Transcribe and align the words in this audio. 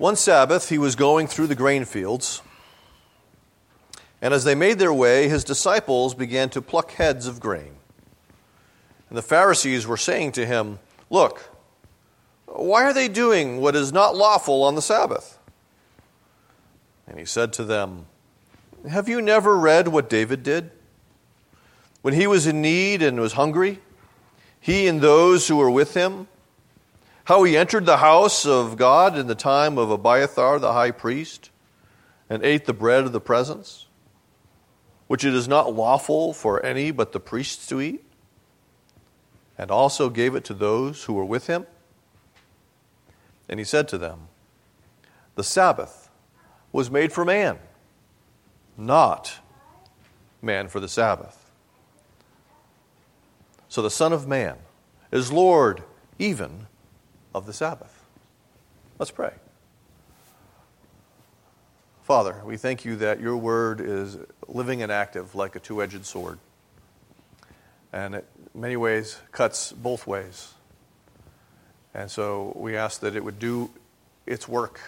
One 0.00 0.16
Sabbath, 0.16 0.70
he 0.70 0.78
was 0.78 0.96
going 0.96 1.26
through 1.26 1.48
the 1.48 1.54
grain 1.54 1.84
fields, 1.84 2.40
and 4.22 4.32
as 4.32 4.44
they 4.44 4.54
made 4.54 4.78
their 4.78 4.94
way, 4.94 5.28
his 5.28 5.44
disciples 5.44 6.14
began 6.14 6.48
to 6.50 6.62
pluck 6.62 6.92
heads 6.92 7.26
of 7.26 7.38
grain. 7.38 7.74
And 9.10 9.18
the 9.18 9.22
Pharisees 9.22 9.86
were 9.86 9.98
saying 9.98 10.32
to 10.32 10.46
him, 10.46 10.78
Look, 11.10 11.50
why 12.46 12.84
are 12.84 12.94
they 12.94 13.08
doing 13.08 13.60
what 13.60 13.76
is 13.76 13.92
not 13.92 14.16
lawful 14.16 14.62
on 14.62 14.74
the 14.74 14.80
Sabbath? 14.80 15.38
And 17.06 17.18
he 17.18 17.26
said 17.26 17.52
to 17.52 17.64
them, 17.64 18.06
Have 18.88 19.06
you 19.06 19.20
never 19.20 19.54
read 19.54 19.88
what 19.88 20.08
David 20.08 20.42
did? 20.42 20.70
When 22.00 22.14
he 22.14 22.26
was 22.26 22.46
in 22.46 22.62
need 22.62 23.02
and 23.02 23.20
was 23.20 23.34
hungry, 23.34 23.80
he 24.60 24.86
and 24.86 25.02
those 25.02 25.48
who 25.48 25.56
were 25.56 25.70
with 25.70 25.92
him, 25.92 26.26
how 27.30 27.44
he 27.44 27.56
entered 27.56 27.86
the 27.86 27.98
house 27.98 28.44
of 28.44 28.76
God 28.76 29.16
in 29.16 29.28
the 29.28 29.36
time 29.36 29.78
of 29.78 29.88
Abiathar 29.88 30.58
the 30.58 30.72
high 30.72 30.90
priest 30.90 31.52
and 32.28 32.44
ate 32.44 32.64
the 32.64 32.72
bread 32.72 33.04
of 33.04 33.12
the 33.12 33.20
presence, 33.20 33.86
which 35.06 35.24
it 35.24 35.32
is 35.32 35.46
not 35.46 35.72
lawful 35.72 36.32
for 36.32 36.60
any 36.66 36.90
but 36.90 37.12
the 37.12 37.20
priests 37.20 37.68
to 37.68 37.80
eat, 37.80 38.04
and 39.56 39.70
also 39.70 40.10
gave 40.10 40.34
it 40.34 40.42
to 40.42 40.54
those 40.54 41.04
who 41.04 41.12
were 41.12 41.24
with 41.24 41.46
him. 41.46 41.68
And 43.48 43.60
he 43.60 43.64
said 43.64 43.86
to 43.90 43.98
them, 43.98 44.26
The 45.36 45.44
Sabbath 45.44 46.10
was 46.72 46.90
made 46.90 47.12
for 47.12 47.24
man, 47.24 47.60
not 48.76 49.38
man 50.42 50.66
for 50.66 50.80
the 50.80 50.88
Sabbath. 50.88 51.48
So 53.68 53.82
the 53.82 53.88
Son 53.88 54.12
of 54.12 54.26
Man 54.26 54.56
is 55.12 55.30
Lord 55.30 55.84
even 56.18 56.66
of 57.34 57.46
the 57.46 57.52
Sabbath. 57.52 58.04
Let's 58.98 59.10
pray. 59.10 59.32
Father, 62.02 62.40
we 62.44 62.56
thank 62.56 62.84
you 62.84 62.96
that 62.96 63.20
your 63.20 63.36
word 63.36 63.80
is 63.80 64.18
living 64.48 64.82
and 64.82 64.90
active 64.90 65.34
like 65.34 65.54
a 65.56 65.60
two 65.60 65.82
edged 65.82 66.04
sword. 66.04 66.38
And 67.92 68.16
it, 68.16 68.26
in 68.54 68.60
many 68.60 68.76
ways, 68.76 69.18
cuts 69.32 69.72
both 69.72 70.06
ways. 70.06 70.52
And 71.94 72.10
so 72.10 72.52
we 72.56 72.76
ask 72.76 73.00
that 73.00 73.16
it 73.16 73.24
would 73.24 73.38
do 73.38 73.70
its 74.26 74.48
work 74.48 74.80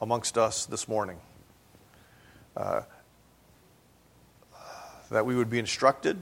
amongst 0.00 0.38
us 0.38 0.66
this 0.66 0.88
morning. 0.88 1.18
Uh, 2.56 2.82
that 5.10 5.24
we 5.24 5.34
would 5.34 5.50
be 5.50 5.58
instructed 5.58 6.18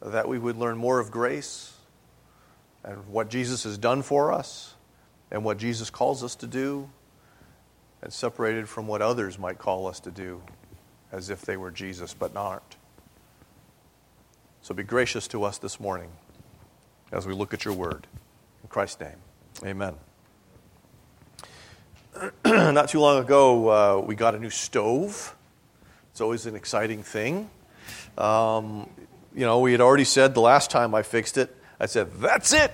that 0.00 0.28
we 0.28 0.38
would 0.38 0.56
learn 0.56 0.76
more 0.76 0.98
of 0.98 1.10
grace 1.10 1.72
and 2.84 3.06
what 3.08 3.28
Jesus 3.28 3.64
has 3.64 3.78
done 3.78 4.02
for 4.02 4.32
us 4.32 4.74
and 5.30 5.44
what 5.44 5.58
Jesus 5.58 5.90
calls 5.90 6.24
us 6.24 6.34
to 6.36 6.46
do, 6.46 6.88
and 8.00 8.12
separated 8.12 8.68
from 8.68 8.86
what 8.86 9.02
others 9.02 9.38
might 9.38 9.58
call 9.58 9.86
us 9.86 10.00
to 10.00 10.10
do 10.10 10.40
as 11.12 11.30
if 11.30 11.42
they 11.42 11.56
were 11.56 11.70
Jesus 11.70 12.14
but 12.14 12.36
aren't. 12.36 12.76
So 14.62 14.74
be 14.74 14.82
gracious 14.82 15.26
to 15.28 15.44
us 15.44 15.58
this 15.58 15.80
morning 15.80 16.10
as 17.10 17.26
we 17.26 17.34
look 17.34 17.54
at 17.54 17.64
your 17.64 17.74
word. 17.74 18.06
In 18.62 18.68
Christ's 18.68 19.00
name, 19.00 19.16
amen. 19.64 19.94
Not 22.44 22.88
too 22.88 23.00
long 23.00 23.22
ago, 23.22 23.68
uh, 23.68 24.00
we 24.00 24.14
got 24.14 24.34
a 24.34 24.38
new 24.38 24.50
stove. 24.50 25.34
It's 26.10 26.20
always 26.20 26.46
an 26.46 26.56
exciting 26.56 27.02
thing. 27.02 27.48
Um, 28.16 28.90
you 29.34 29.46
know, 29.46 29.60
we 29.60 29.72
had 29.72 29.80
already 29.80 30.04
said 30.04 30.34
the 30.34 30.40
last 30.40 30.70
time 30.70 30.94
I 30.94 31.02
fixed 31.02 31.38
it, 31.38 31.54
I 31.80 31.86
said, 31.86 32.12
that's 32.14 32.52
it. 32.52 32.72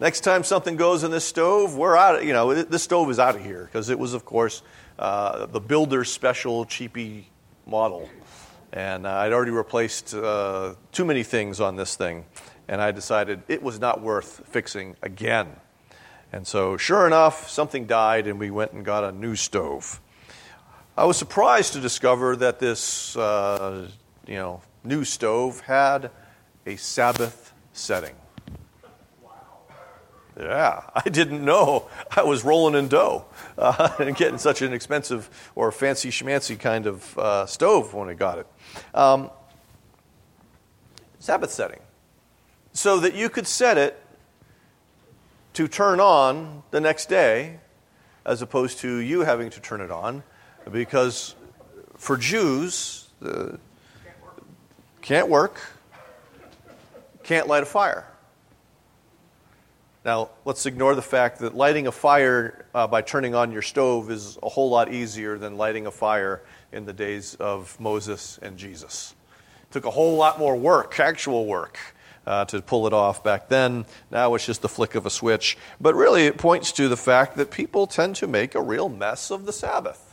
Next 0.00 0.20
time 0.20 0.44
something 0.44 0.76
goes 0.76 1.02
in 1.02 1.10
this 1.10 1.24
stove, 1.24 1.76
we're 1.76 1.96
out. 1.96 2.16
Of, 2.16 2.24
you 2.24 2.32
know, 2.32 2.54
this 2.54 2.84
stove 2.84 3.10
is 3.10 3.18
out 3.18 3.34
of 3.34 3.44
here 3.44 3.64
because 3.64 3.90
it 3.90 3.98
was, 3.98 4.14
of 4.14 4.24
course, 4.24 4.62
uh, 4.98 5.46
the 5.46 5.60
builder's 5.60 6.10
special 6.10 6.64
cheapy 6.64 7.28
model, 7.66 8.08
and 8.72 9.06
uh, 9.06 9.10
I'd 9.10 9.32
already 9.32 9.50
replaced 9.50 10.14
uh, 10.14 10.74
too 10.92 11.04
many 11.04 11.24
things 11.24 11.60
on 11.60 11.76
this 11.76 11.96
thing, 11.96 12.26
and 12.68 12.80
I 12.80 12.92
decided 12.92 13.42
it 13.48 13.62
was 13.62 13.80
not 13.80 14.00
worth 14.00 14.42
fixing 14.46 14.96
again. 15.02 15.48
And 16.32 16.46
so, 16.46 16.76
sure 16.76 17.06
enough, 17.06 17.48
something 17.48 17.86
died, 17.86 18.26
and 18.26 18.38
we 18.38 18.50
went 18.50 18.72
and 18.72 18.84
got 18.84 19.02
a 19.02 19.10
new 19.10 19.34
stove. 19.34 20.00
I 20.96 21.04
was 21.04 21.16
surprised 21.16 21.72
to 21.72 21.80
discover 21.80 22.36
that 22.36 22.58
this, 22.58 23.16
uh, 23.16 23.88
you 24.26 24.34
know, 24.34 24.62
new 24.84 25.04
stove 25.04 25.60
had 25.60 26.10
a 26.66 26.76
Sabbath 26.76 27.47
setting. 27.78 28.14
Yeah, 30.38 30.82
I 30.94 31.08
didn't 31.08 31.44
know 31.44 31.88
I 32.16 32.22
was 32.22 32.44
rolling 32.44 32.74
in 32.74 32.88
dough 32.88 33.24
uh, 33.56 33.90
and 33.98 34.14
getting 34.16 34.38
such 34.38 34.62
an 34.62 34.72
expensive 34.72 35.28
or 35.54 35.72
fancy 35.72 36.10
schmancy 36.10 36.58
kind 36.58 36.86
of 36.86 37.18
uh, 37.18 37.46
stove 37.46 37.94
when 37.94 38.08
I 38.08 38.14
got 38.14 38.38
it. 38.38 38.46
Um, 38.94 39.30
Sabbath 41.18 41.50
setting. 41.50 41.80
So 42.72 43.00
that 43.00 43.14
you 43.14 43.28
could 43.28 43.46
set 43.46 43.76
it 43.76 44.00
to 45.54 45.66
turn 45.66 45.98
on 45.98 46.62
the 46.70 46.80
next 46.80 47.08
day 47.08 47.58
as 48.24 48.42
opposed 48.42 48.78
to 48.78 48.98
you 48.98 49.22
having 49.22 49.50
to 49.50 49.60
turn 49.60 49.80
it 49.80 49.90
on 49.90 50.22
because 50.70 51.34
for 51.96 52.16
Jews, 52.16 53.08
the 53.20 53.58
can't 55.00 55.28
work. 55.28 55.60
Can't 57.28 57.46
light 57.46 57.62
a 57.62 57.66
fire. 57.66 58.06
Now, 60.02 60.30
let's 60.46 60.64
ignore 60.64 60.94
the 60.94 61.02
fact 61.02 61.40
that 61.40 61.54
lighting 61.54 61.86
a 61.86 61.92
fire 61.92 62.64
uh, 62.74 62.86
by 62.86 63.02
turning 63.02 63.34
on 63.34 63.52
your 63.52 63.60
stove 63.60 64.10
is 64.10 64.38
a 64.42 64.48
whole 64.48 64.70
lot 64.70 64.90
easier 64.90 65.36
than 65.36 65.58
lighting 65.58 65.86
a 65.86 65.90
fire 65.90 66.40
in 66.72 66.86
the 66.86 66.94
days 66.94 67.34
of 67.34 67.78
Moses 67.78 68.38
and 68.40 68.56
Jesus. 68.56 69.14
It 69.64 69.72
took 69.72 69.84
a 69.84 69.90
whole 69.90 70.16
lot 70.16 70.38
more 70.38 70.56
work, 70.56 70.98
actual 70.98 71.44
work, 71.44 71.78
uh, 72.26 72.46
to 72.46 72.62
pull 72.62 72.86
it 72.86 72.94
off 72.94 73.22
back 73.22 73.50
then. 73.50 73.84
Now 74.10 74.34
it's 74.34 74.46
just 74.46 74.62
the 74.62 74.68
flick 74.70 74.94
of 74.94 75.04
a 75.04 75.10
switch. 75.10 75.58
But 75.78 75.96
really, 75.96 76.24
it 76.24 76.38
points 76.38 76.72
to 76.72 76.88
the 76.88 76.96
fact 76.96 77.36
that 77.36 77.50
people 77.50 77.86
tend 77.86 78.16
to 78.16 78.26
make 78.26 78.54
a 78.54 78.62
real 78.62 78.88
mess 78.88 79.30
of 79.30 79.44
the 79.44 79.52
Sabbath. 79.52 80.07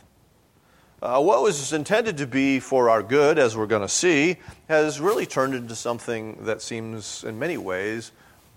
Uh, 1.06 1.20
what 1.20 1.40
was 1.40 1.72
intended 1.72 2.16
to 2.16 2.26
be 2.26 2.58
for 2.58 2.90
our 2.90 3.00
good, 3.00 3.38
as 3.38 3.56
we're 3.56 3.68
going 3.68 3.80
to 3.80 3.88
see, 3.88 4.36
has 4.68 5.00
really 5.00 5.24
turned 5.24 5.54
into 5.54 5.76
something 5.76 6.36
that 6.40 6.60
seems, 6.60 7.22
in 7.22 7.38
many 7.38 7.56
ways, 7.56 8.10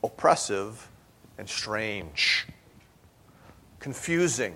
oppressive 0.03 0.89
and 1.37 1.47
strange, 1.47 2.47
confusing, 3.79 4.55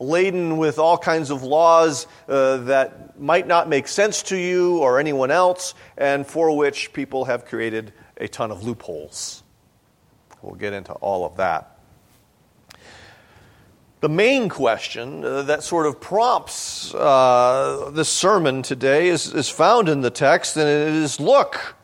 laden 0.00 0.56
with 0.56 0.80
all 0.80 0.98
kinds 0.98 1.30
of 1.30 1.44
laws 1.44 2.08
uh, 2.28 2.56
that 2.56 3.16
might 3.16 3.46
not 3.46 3.68
make 3.68 3.86
sense 3.86 4.20
to 4.24 4.36
you 4.36 4.78
or 4.78 4.98
anyone 4.98 5.30
else, 5.30 5.74
and 5.96 6.26
for 6.26 6.56
which 6.56 6.92
people 6.92 7.26
have 7.26 7.44
created 7.44 7.92
a 8.16 8.26
ton 8.26 8.50
of 8.50 8.64
loopholes. 8.64 9.44
We'll 10.42 10.56
get 10.56 10.72
into 10.72 10.94
all 10.94 11.24
of 11.24 11.36
that. 11.36 11.71
The 14.02 14.08
main 14.08 14.48
question 14.48 15.24
uh, 15.24 15.42
that 15.42 15.62
sort 15.62 15.86
of 15.86 16.00
prompts 16.00 16.92
uh, 16.92 17.92
this 17.94 18.08
sermon 18.08 18.62
today 18.62 19.06
is, 19.06 19.32
is 19.32 19.48
found 19.48 19.88
in 19.88 20.00
the 20.00 20.10
text, 20.10 20.56
and 20.56 20.68
it 20.68 20.88
is 20.88 21.20
look, 21.20 21.76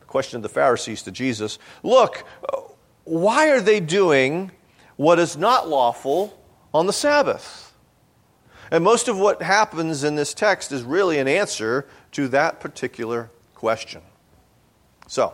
the 0.00 0.06
question 0.06 0.38
of 0.38 0.42
the 0.42 0.48
Pharisees 0.48 1.02
to 1.02 1.12
Jesus, 1.12 1.60
look, 1.84 2.24
why 3.04 3.50
are 3.50 3.60
they 3.60 3.78
doing 3.78 4.50
what 4.96 5.20
is 5.20 5.36
not 5.36 5.68
lawful 5.68 6.36
on 6.74 6.88
the 6.88 6.92
Sabbath? 6.92 7.72
And 8.72 8.82
most 8.82 9.06
of 9.06 9.16
what 9.16 9.40
happens 9.40 10.02
in 10.02 10.16
this 10.16 10.34
text 10.34 10.72
is 10.72 10.82
really 10.82 11.20
an 11.20 11.28
answer 11.28 11.86
to 12.10 12.26
that 12.26 12.58
particular 12.58 13.30
question. 13.54 14.02
So, 15.06 15.32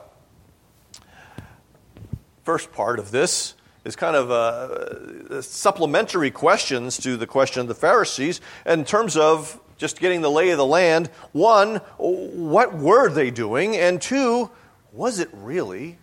first 2.45 2.71
part 2.71 2.99
of 2.99 3.13
this 3.13 3.55
is 3.89 3.97
kind 3.97 4.15
of 4.15 4.31
uh, 4.31 5.41
supplementary 5.41 6.31
questions 6.31 6.99
to 6.99 7.17
the 7.17 7.27
question 7.27 7.63
of 7.63 7.69
the 7.69 7.75
Pharisees 7.75 8.41
in 8.67 8.85
terms 8.85 9.17
of 9.17 9.59
just 9.79 9.99
getting 9.99 10.21
the 10.21 10.31
lay 10.31 10.51
of 10.51 10.59
the 10.59 10.67
land. 10.67 11.09
One, 11.33 11.77
what 11.97 12.75
were 12.75 13.09
they 13.09 13.31
doing? 13.31 13.77
And 13.77 14.01
two, 14.01 14.51
was 14.93 15.19
it 15.19 15.31
really 15.33 15.97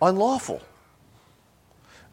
unlawful? 0.00 0.62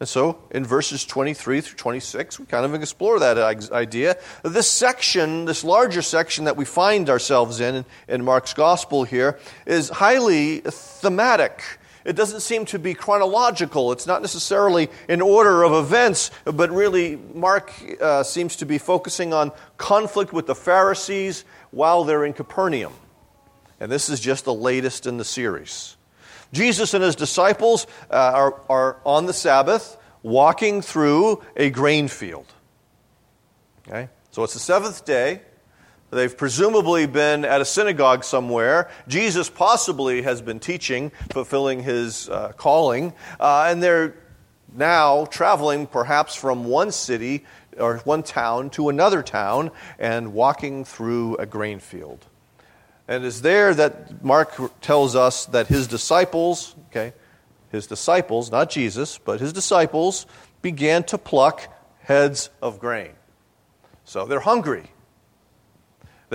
And 0.00 0.08
so 0.08 0.42
in 0.50 0.64
verses 0.64 1.04
23 1.04 1.60
through 1.60 1.76
26, 1.76 2.40
we 2.40 2.46
kind 2.46 2.64
of 2.64 2.74
explore 2.74 3.20
that 3.20 3.38
idea. 3.70 4.16
This 4.42 4.68
section, 4.68 5.44
this 5.44 5.62
larger 5.62 6.02
section 6.02 6.46
that 6.46 6.56
we 6.56 6.64
find 6.64 7.08
ourselves 7.08 7.60
in, 7.60 7.84
in 8.08 8.24
Mark's 8.24 8.54
gospel 8.54 9.04
here, 9.04 9.38
is 9.66 9.88
highly 9.88 10.58
thematic. 10.60 11.62
It 12.04 12.16
doesn't 12.16 12.40
seem 12.40 12.66
to 12.66 12.78
be 12.78 12.92
chronological. 12.92 13.90
It's 13.92 14.06
not 14.06 14.20
necessarily 14.20 14.90
in 15.08 15.22
order 15.22 15.62
of 15.62 15.72
events, 15.72 16.30
but 16.44 16.70
really, 16.70 17.16
Mark 17.16 17.72
uh, 18.00 18.22
seems 18.22 18.56
to 18.56 18.66
be 18.66 18.76
focusing 18.76 19.32
on 19.32 19.52
conflict 19.78 20.32
with 20.32 20.46
the 20.46 20.54
Pharisees 20.54 21.44
while 21.70 22.04
they're 22.04 22.24
in 22.24 22.34
Capernaum. 22.34 22.92
And 23.80 23.90
this 23.90 24.08
is 24.08 24.20
just 24.20 24.44
the 24.44 24.54
latest 24.54 25.06
in 25.06 25.16
the 25.16 25.24
series. 25.24 25.96
Jesus 26.52 26.94
and 26.94 27.02
his 27.02 27.16
disciples 27.16 27.86
uh, 28.10 28.14
are, 28.14 28.60
are 28.68 28.96
on 29.04 29.26
the 29.26 29.32
Sabbath 29.32 29.96
walking 30.22 30.82
through 30.82 31.42
a 31.56 31.70
grain 31.70 32.08
field. 32.08 32.46
Okay? 33.88 34.08
So 34.30 34.42
it's 34.42 34.54
the 34.54 34.60
seventh 34.60 35.04
day. 35.04 35.40
They've 36.14 36.36
presumably 36.36 37.06
been 37.06 37.44
at 37.44 37.60
a 37.60 37.64
synagogue 37.64 38.22
somewhere. 38.22 38.88
Jesus 39.08 39.50
possibly 39.50 40.22
has 40.22 40.40
been 40.40 40.60
teaching, 40.60 41.10
fulfilling 41.32 41.82
his 41.82 42.28
uh, 42.28 42.52
calling. 42.56 43.12
Uh, 43.40 43.66
and 43.68 43.82
they're 43.82 44.14
now 44.72 45.24
traveling 45.24 45.88
perhaps 45.88 46.36
from 46.36 46.66
one 46.66 46.92
city 46.92 47.44
or 47.78 47.98
one 47.98 48.22
town 48.22 48.70
to 48.70 48.90
another 48.90 49.24
town 49.24 49.72
and 49.98 50.32
walking 50.32 50.84
through 50.84 51.36
a 51.36 51.46
grain 51.46 51.80
field. 51.80 52.24
And 53.08 53.24
it's 53.24 53.40
there 53.40 53.74
that 53.74 54.24
Mark 54.24 54.80
tells 54.80 55.16
us 55.16 55.46
that 55.46 55.66
his 55.66 55.88
disciples, 55.88 56.76
okay, 56.90 57.12
his 57.72 57.88
disciples, 57.88 58.52
not 58.52 58.70
Jesus, 58.70 59.18
but 59.18 59.40
his 59.40 59.52
disciples, 59.52 60.26
began 60.62 61.02
to 61.04 61.18
pluck 61.18 61.68
heads 61.98 62.50
of 62.62 62.78
grain. 62.78 63.10
So 64.04 64.26
they're 64.26 64.38
hungry. 64.38 64.93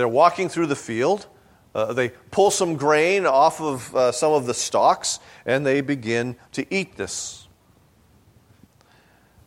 They're 0.00 0.08
walking 0.08 0.48
through 0.48 0.68
the 0.68 0.76
field. 0.76 1.26
Uh, 1.74 1.92
they 1.92 2.08
pull 2.30 2.50
some 2.50 2.76
grain 2.76 3.26
off 3.26 3.60
of 3.60 3.94
uh, 3.94 4.12
some 4.12 4.32
of 4.32 4.46
the 4.46 4.54
stalks 4.54 5.18
and 5.44 5.66
they 5.66 5.82
begin 5.82 6.36
to 6.52 6.64
eat 6.74 6.96
this. 6.96 7.46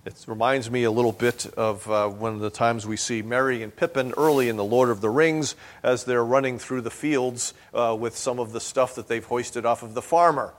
It 0.05 0.13
reminds 0.27 0.69
me 0.69 0.83
a 0.83 0.91
little 0.91 1.11
bit 1.11 1.47
of 1.57 1.89
uh, 1.89 2.07
one 2.07 2.35
of 2.35 2.39
the 2.39 2.51
times 2.51 2.85
we 2.85 2.97
see 2.97 3.23
Merry 3.23 3.63
and 3.63 3.75
Pippin 3.75 4.13
early 4.15 4.47
in 4.47 4.55
The 4.55 4.63
Lord 4.63 4.91
of 4.91 5.01
the 5.01 5.09
Rings 5.09 5.55
as 5.81 6.03
they're 6.03 6.23
running 6.23 6.59
through 6.59 6.81
the 6.81 6.91
fields 6.91 7.55
uh, 7.73 7.97
with 7.99 8.15
some 8.15 8.37
of 8.39 8.51
the 8.51 8.61
stuff 8.61 8.93
that 8.93 9.07
they've 9.07 9.25
hoisted 9.25 9.65
off 9.65 9.81
of 9.81 9.95
the 9.95 10.03
farmer. 10.03 10.53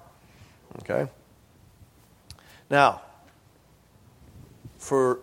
Okay? 0.81 1.09
Now, 2.69 3.01
for 4.77 5.21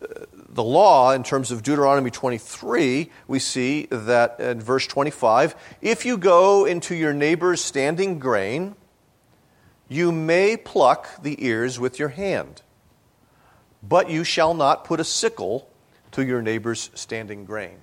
uh, 0.00 0.06
the 0.48 0.64
law, 0.64 1.12
in 1.12 1.22
terms 1.22 1.50
of 1.50 1.62
Deuteronomy 1.62 2.10
23, 2.10 3.10
we 3.26 3.38
see 3.38 3.86
that 3.90 4.40
in 4.40 4.60
verse 4.60 4.86
25 4.86 5.54
if 5.82 6.06
you 6.06 6.16
go 6.16 6.64
into 6.64 6.94
your 6.94 7.12
neighbor's 7.12 7.62
standing 7.62 8.18
grain, 8.18 8.74
you 9.88 10.10
may 10.10 10.56
pluck 10.56 11.22
the 11.22 11.44
ears 11.44 11.78
with 11.78 11.98
your 11.98 12.08
hand, 12.08 12.62
but 13.82 14.10
you 14.10 14.24
shall 14.24 14.54
not 14.54 14.84
put 14.84 15.00
a 15.00 15.04
sickle 15.04 15.68
to 16.12 16.24
your 16.24 16.42
neighbor's 16.42 16.90
standing 16.94 17.44
grain. 17.44 17.76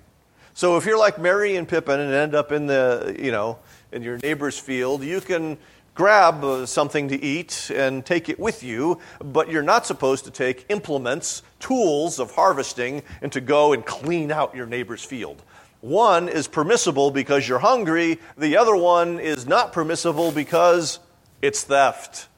So 0.54 0.76
if 0.76 0.86
you're 0.86 0.98
like 0.98 1.18
Merry 1.18 1.56
and 1.56 1.68
Pippin 1.68 2.00
and 2.00 2.12
end 2.12 2.34
up 2.34 2.50
in 2.50 2.66
the, 2.66 3.16
you 3.18 3.30
know, 3.30 3.58
in 3.92 4.02
your 4.02 4.18
neighbor's 4.18 4.58
field, 4.58 5.04
you 5.04 5.20
can 5.20 5.58
grab 5.96 6.44
uh, 6.44 6.66
something 6.66 7.08
to 7.08 7.20
eat 7.20 7.70
and 7.74 8.04
take 8.04 8.28
it 8.28 8.38
with 8.38 8.62
you, 8.62 9.00
but 9.18 9.50
you're 9.50 9.62
not 9.62 9.86
supposed 9.86 10.26
to 10.26 10.30
take 10.30 10.66
implements, 10.68 11.42
tools 11.58 12.20
of 12.20 12.30
harvesting, 12.32 13.02
and 13.22 13.32
to 13.32 13.40
go 13.40 13.72
and 13.72 13.84
clean 13.84 14.30
out 14.30 14.54
your 14.54 14.66
neighbor's 14.66 15.02
field. 15.02 15.42
One 15.80 16.28
is 16.28 16.48
permissible 16.48 17.10
because 17.10 17.48
you're 17.48 17.58
hungry, 17.58 18.20
the 18.36 18.58
other 18.58 18.76
one 18.76 19.18
is 19.18 19.46
not 19.46 19.72
permissible 19.72 20.32
because 20.32 21.00
it's 21.40 21.64
theft. 21.64 22.28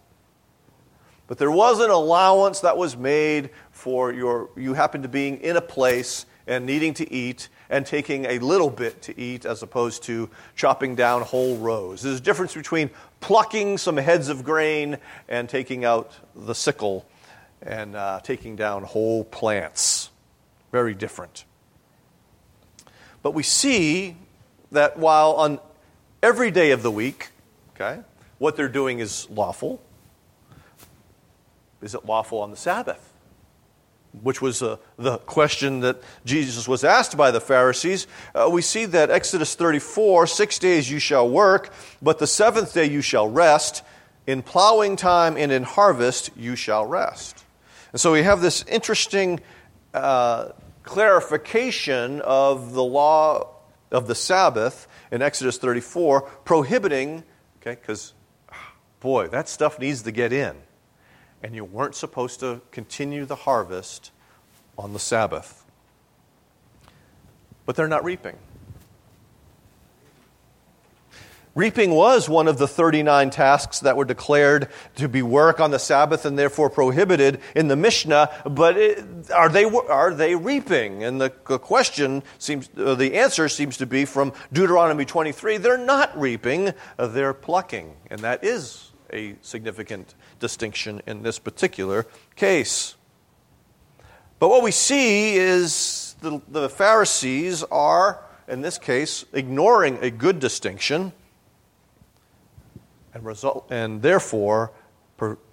But 1.27 1.39
there 1.39 1.51
was 1.51 1.81
an 1.81 1.91
allowance 1.91 2.61
that 2.61 2.77
was 2.77 2.97
made 2.97 3.51
for 3.71 4.13
your 4.13 4.51
you 4.57 4.75
happen 4.75 5.03
to 5.03 5.09
being 5.09 5.39
in 5.41 5.57
a 5.57 5.61
place 5.61 6.27
and 6.47 6.65
needing 6.65 6.95
to 6.95 7.13
eat 7.13 7.49
and 7.71 7.85
taking 7.85 8.25
a 8.25 8.39
little 8.39 8.71
bit 8.71 9.03
to 9.03 9.21
eat 9.21 9.45
as 9.45 9.63
opposed 9.63 10.03
to 10.05 10.31
chopping 10.57 10.95
down 10.95 11.23
whole 11.23 11.59
rows. 11.59 12.03
There's 12.03 12.19
a 12.19 12.23
difference 12.23 12.55
between 12.55 12.91
plucking 13.21 13.79
some 13.79 13.97
heads 13.97 14.29
of 14.29 14.45
grain 14.45 14.99
and 15.29 15.49
taking 15.49 15.85
out 15.85 16.13
the 16.35 16.55
sickle 16.55 17.07
and 17.63 17.97
uh, 17.97 18.21
taking 18.23 18.57
down 18.57 18.85
whole 18.85 19.25
plants. 19.25 20.11
Very 20.73 20.95
different. 20.95 21.45
But 23.23 23.33
we 23.35 23.43
see 23.43 24.17
that 24.71 24.99
while 24.99 25.33
on 25.33 25.61
every 26.23 26.51
day 26.51 26.71
of 26.71 26.83
the 26.83 26.91
week, 26.91 27.31
okay, 27.75 28.01
what 28.39 28.57
they're 28.57 28.69
doing 28.69 29.01
is 29.01 29.29
lawful, 29.31 29.83
is 31.83 31.95
it 31.95 32.05
lawful 32.05 32.41
on 32.41 32.51
the 32.51 32.57
Sabbath? 32.57 33.08
Which 34.23 34.41
was 34.43 34.63
uh, 34.63 34.77
the 34.97 35.19
question 35.19 35.81
that 35.81 36.01
Jesus 36.25 36.67
was 36.67 36.85
asked 36.85 37.17
by 37.17 37.31
the 37.31 37.41
Pharisees, 37.41 38.07
uh, 38.35 38.49
we 38.51 38.63
see 38.63 38.85
that 38.87 39.11
Exodus 39.11 39.55
34 39.55 40.27
six 40.27 40.59
days 40.59 40.91
you 40.91 40.99
shall 40.99 41.29
work, 41.29 41.73
but 42.03 42.19
the 42.19 42.27
seventh 42.27 42.75
day 42.75 42.87
you 42.87 43.01
shall 43.01 43.29
rest. 43.29 43.83
In 44.27 44.43
plowing 44.43 44.97
time 44.97 45.39
and 45.39 45.51
in 45.51 45.63
harvest 45.63 46.31
you 46.37 46.55
shall 46.55 46.85
rest. 46.85 47.45
And 47.93 48.01
so 48.01 48.13
we 48.13 48.23
have 48.25 48.43
this 48.43 48.63
interesting 48.65 49.41
uh, 49.95 50.51
clarification 50.83 52.21
of 52.21 52.75
the 52.75 52.85
law 52.85 53.49
of 53.91 54.07
the 54.07 54.15
Sabbath 54.15 54.87
in 55.11 55.23
Exodus 55.23 55.57
34, 55.57 56.23
prohibiting, 56.45 57.25
okay, 57.63 57.81
because 57.81 58.13
boy, 59.01 59.29
that 59.29 59.49
stuff 59.49 59.79
needs 59.79 60.03
to 60.03 60.13
get 60.13 60.33
in 60.33 60.55
and 61.43 61.55
you 61.55 61.65
weren't 61.65 61.95
supposed 61.95 62.41
to 62.41 62.61
continue 62.71 63.25
the 63.25 63.37
harvest 63.37 64.11
on 64.77 64.93
the 64.93 64.99
Sabbath. 64.99 65.65
But 67.67 67.77
they're 67.77 67.89
not 67.89 68.05
reaping. 68.05 68.37
Reaping 71.59 71.91
was 71.91 72.29
one 72.29 72.47
of 72.47 72.59
the 72.59 72.69
39 72.69 73.31
tasks 73.31 73.81
that 73.81 73.97
were 73.97 74.05
declared 74.05 74.69
to 74.95 75.09
be 75.09 75.23
work 75.23 75.59
on 75.59 75.73
the 75.73 75.79
Sabbath 75.81 76.25
and 76.25 76.39
therefore 76.39 76.71
prohibited 76.71 77.41
in 77.57 77.67
the 77.67 77.75
Mishnah, 77.75 78.31
but 78.45 78.77
it, 78.77 79.31
are, 79.33 79.49
they, 79.49 79.65
are 79.65 80.15
they 80.15 80.37
reaping? 80.37 81.03
And 81.03 81.21
the, 81.21 81.31
question 81.31 82.23
seems, 82.39 82.71
uh, 82.79 82.95
the 82.95 83.17
answer 83.17 83.49
seems 83.49 83.77
to 83.79 83.87
be 83.87 84.05
from 84.05 84.33
Deuteronomy 84.53 85.05
23 85.05 85.57
they're 85.57 85.77
not 85.77 86.17
reaping, 86.17 86.73
uh, 86.97 87.09
they're 87.09 87.35
plucking. 87.35 87.93
And 88.09 88.21
that 88.21 88.45
is 88.45 88.93
a 89.13 89.35
significant 89.43 90.15
distinction 90.39 91.03
in 91.07 91.23
this 91.23 91.39
particular 91.39 92.07
case. 92.37 92.95
But 94.39 94.49
what 94.49 94.63
we 94.63 94.71
see 94.71 95.37
is 95.37 96.15
the, 96.21 96.41
the 96.49 96.69
Pharisees 96.69 97.65
are, 97.65 98.23
in 98.47 98.61
this 98.61 98.79
case, 98.79 99.25
ignoring 99.33 99.99
a 100.01 100.11
good 100.11 100.39
distinction 100.39 101.13
and, 103.13 103.25
result, 103.25 103.67
and 103.71 104.01
therefore 104.03 104.73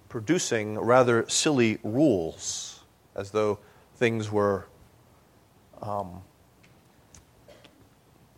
producing 0.08 0.78
rather 0.78 1.28
silly 1.28 1.78
rules, 1.82 2.80
as 3.14 3.32
though 3.32 3.58
things 3.96 4.30
were 4.30 4.66
um, 5.82 6.22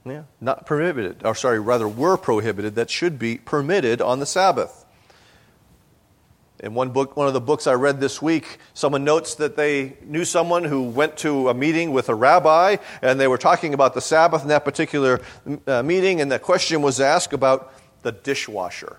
yeah, 0.05 0.23
not 0.41 0.67
prohibited, 0.67 1.25
or 1.25 1.35
sorry, 1.35 1.61
rather 1.61 1.87
were 1.87 2.17
prohibited 2.17 2.75
that 2.77 2.91
should 2.91 3.19
be 3.19 3.37
permitted 3.37 4.01
on 4.01 4.21
the 4.21 4.27
Sabbath. 4.27 4.85
In 6.61 6.75
one 6.75 6.91
book, 6.91 7.17
one 7.17 7.29
of 7.29 7.35
the 7.35 7.41
books 7.41 7.69
I 7.69 7.75
read 7.75 8.01
this 8.01 8.21
week, 8.21 8.59
someone 8.75 9.05
notes 9.05 9.37
that 9.37 9.57
they 9.57 9.97
knew 10.03 10.25
someone 10.25 10.65
who 10.65 10.83
went 10.83 11.17
to 11.19 11.51
a 11.51 11.55
meeting 11.55 11.93
with 11.93 12.09
a 12.09 12.15
rabbi, 12.15 12.79
and 13.01 13.21
they 13.21 13.29
were 13.29 13.39
talking 13.39 13.75
about 13.75 13.95
the 13.95 14.01
Sabbath 14.01 14.43
in 14.43 14.49
that 14.49 14.65
particular 14.65 15.21
uh, 15.69 15.85
meeting, 15.85 16.21
and 16.21 16.33
the 16.33 16.39
question 16.41 16.83
was 16.83 17.01
asked 17.01 17.33
about 17.33 17.73
the 18.03 18.11
dishwasher. 18.11 18.97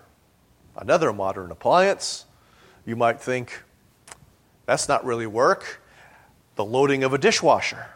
Another 0.78 1.12
modern 1.12 1.52
appliance. 1.52 2.26
You 2.86 2.96
might 2.96 3.20
think, 3.20 3.62
that's 4.66 4.88
not 4.88 5.04
really 5.04 5.28
work. 5.28 5.82
The 6.56 6.64
loading 6.64 7.04
of 7.04 7.14
a 7.14 7.18
dishwasher. 7.18 7.88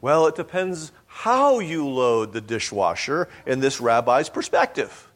Well, 0.00 0.26
it 0.26 0.34
depends 0.34 0.92
how 1.06 1.58
you 1.58 1.86
load 1.86 2.32
the 2.32 2.40
dishwasher 2.40 3.28
in 3.44 3.60
this 3.60 3.82
rabbi's 3.82 4.30
perspective. 4.30 5.11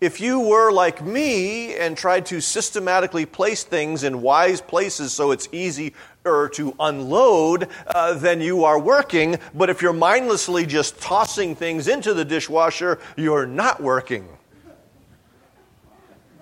If 0.00 0.18
you 0.18 0.40
were 0.40 0.72
like 0.72 1.04
me 1.04 1.74
and 1.74 1.94
tried 1.94 2.24
to 2.26 2.40
systematically 2.40 3.26
place 3.26 3.64
things 3.64 4.02
in 4.02 4.22
wise 4.22 4.62
places 4.62 5.12
so 5.12 5.30
it's 5.30 5.46
easier 5.52 5.92
to 6.24 6.74
unload, 6.80 7.68
uh, 7.86 8.14
then 8.14 8.40
you 8.40 8.64
are 8.64 8.78
working. 8.78 9.38
But 9.52 9.68
if 9.68 9.82
you're 9.82 9.92
mindlessly 9.92 10.64
just 10.64 11.00
tossing 11.02 11.54
things 11.54 11.86
into 11.86 12.14
the 12.14 12.24
dishwasher, 12.24 12.98
you're 13.16 13.46
not 13.46 13.82
working. 13.82 14.26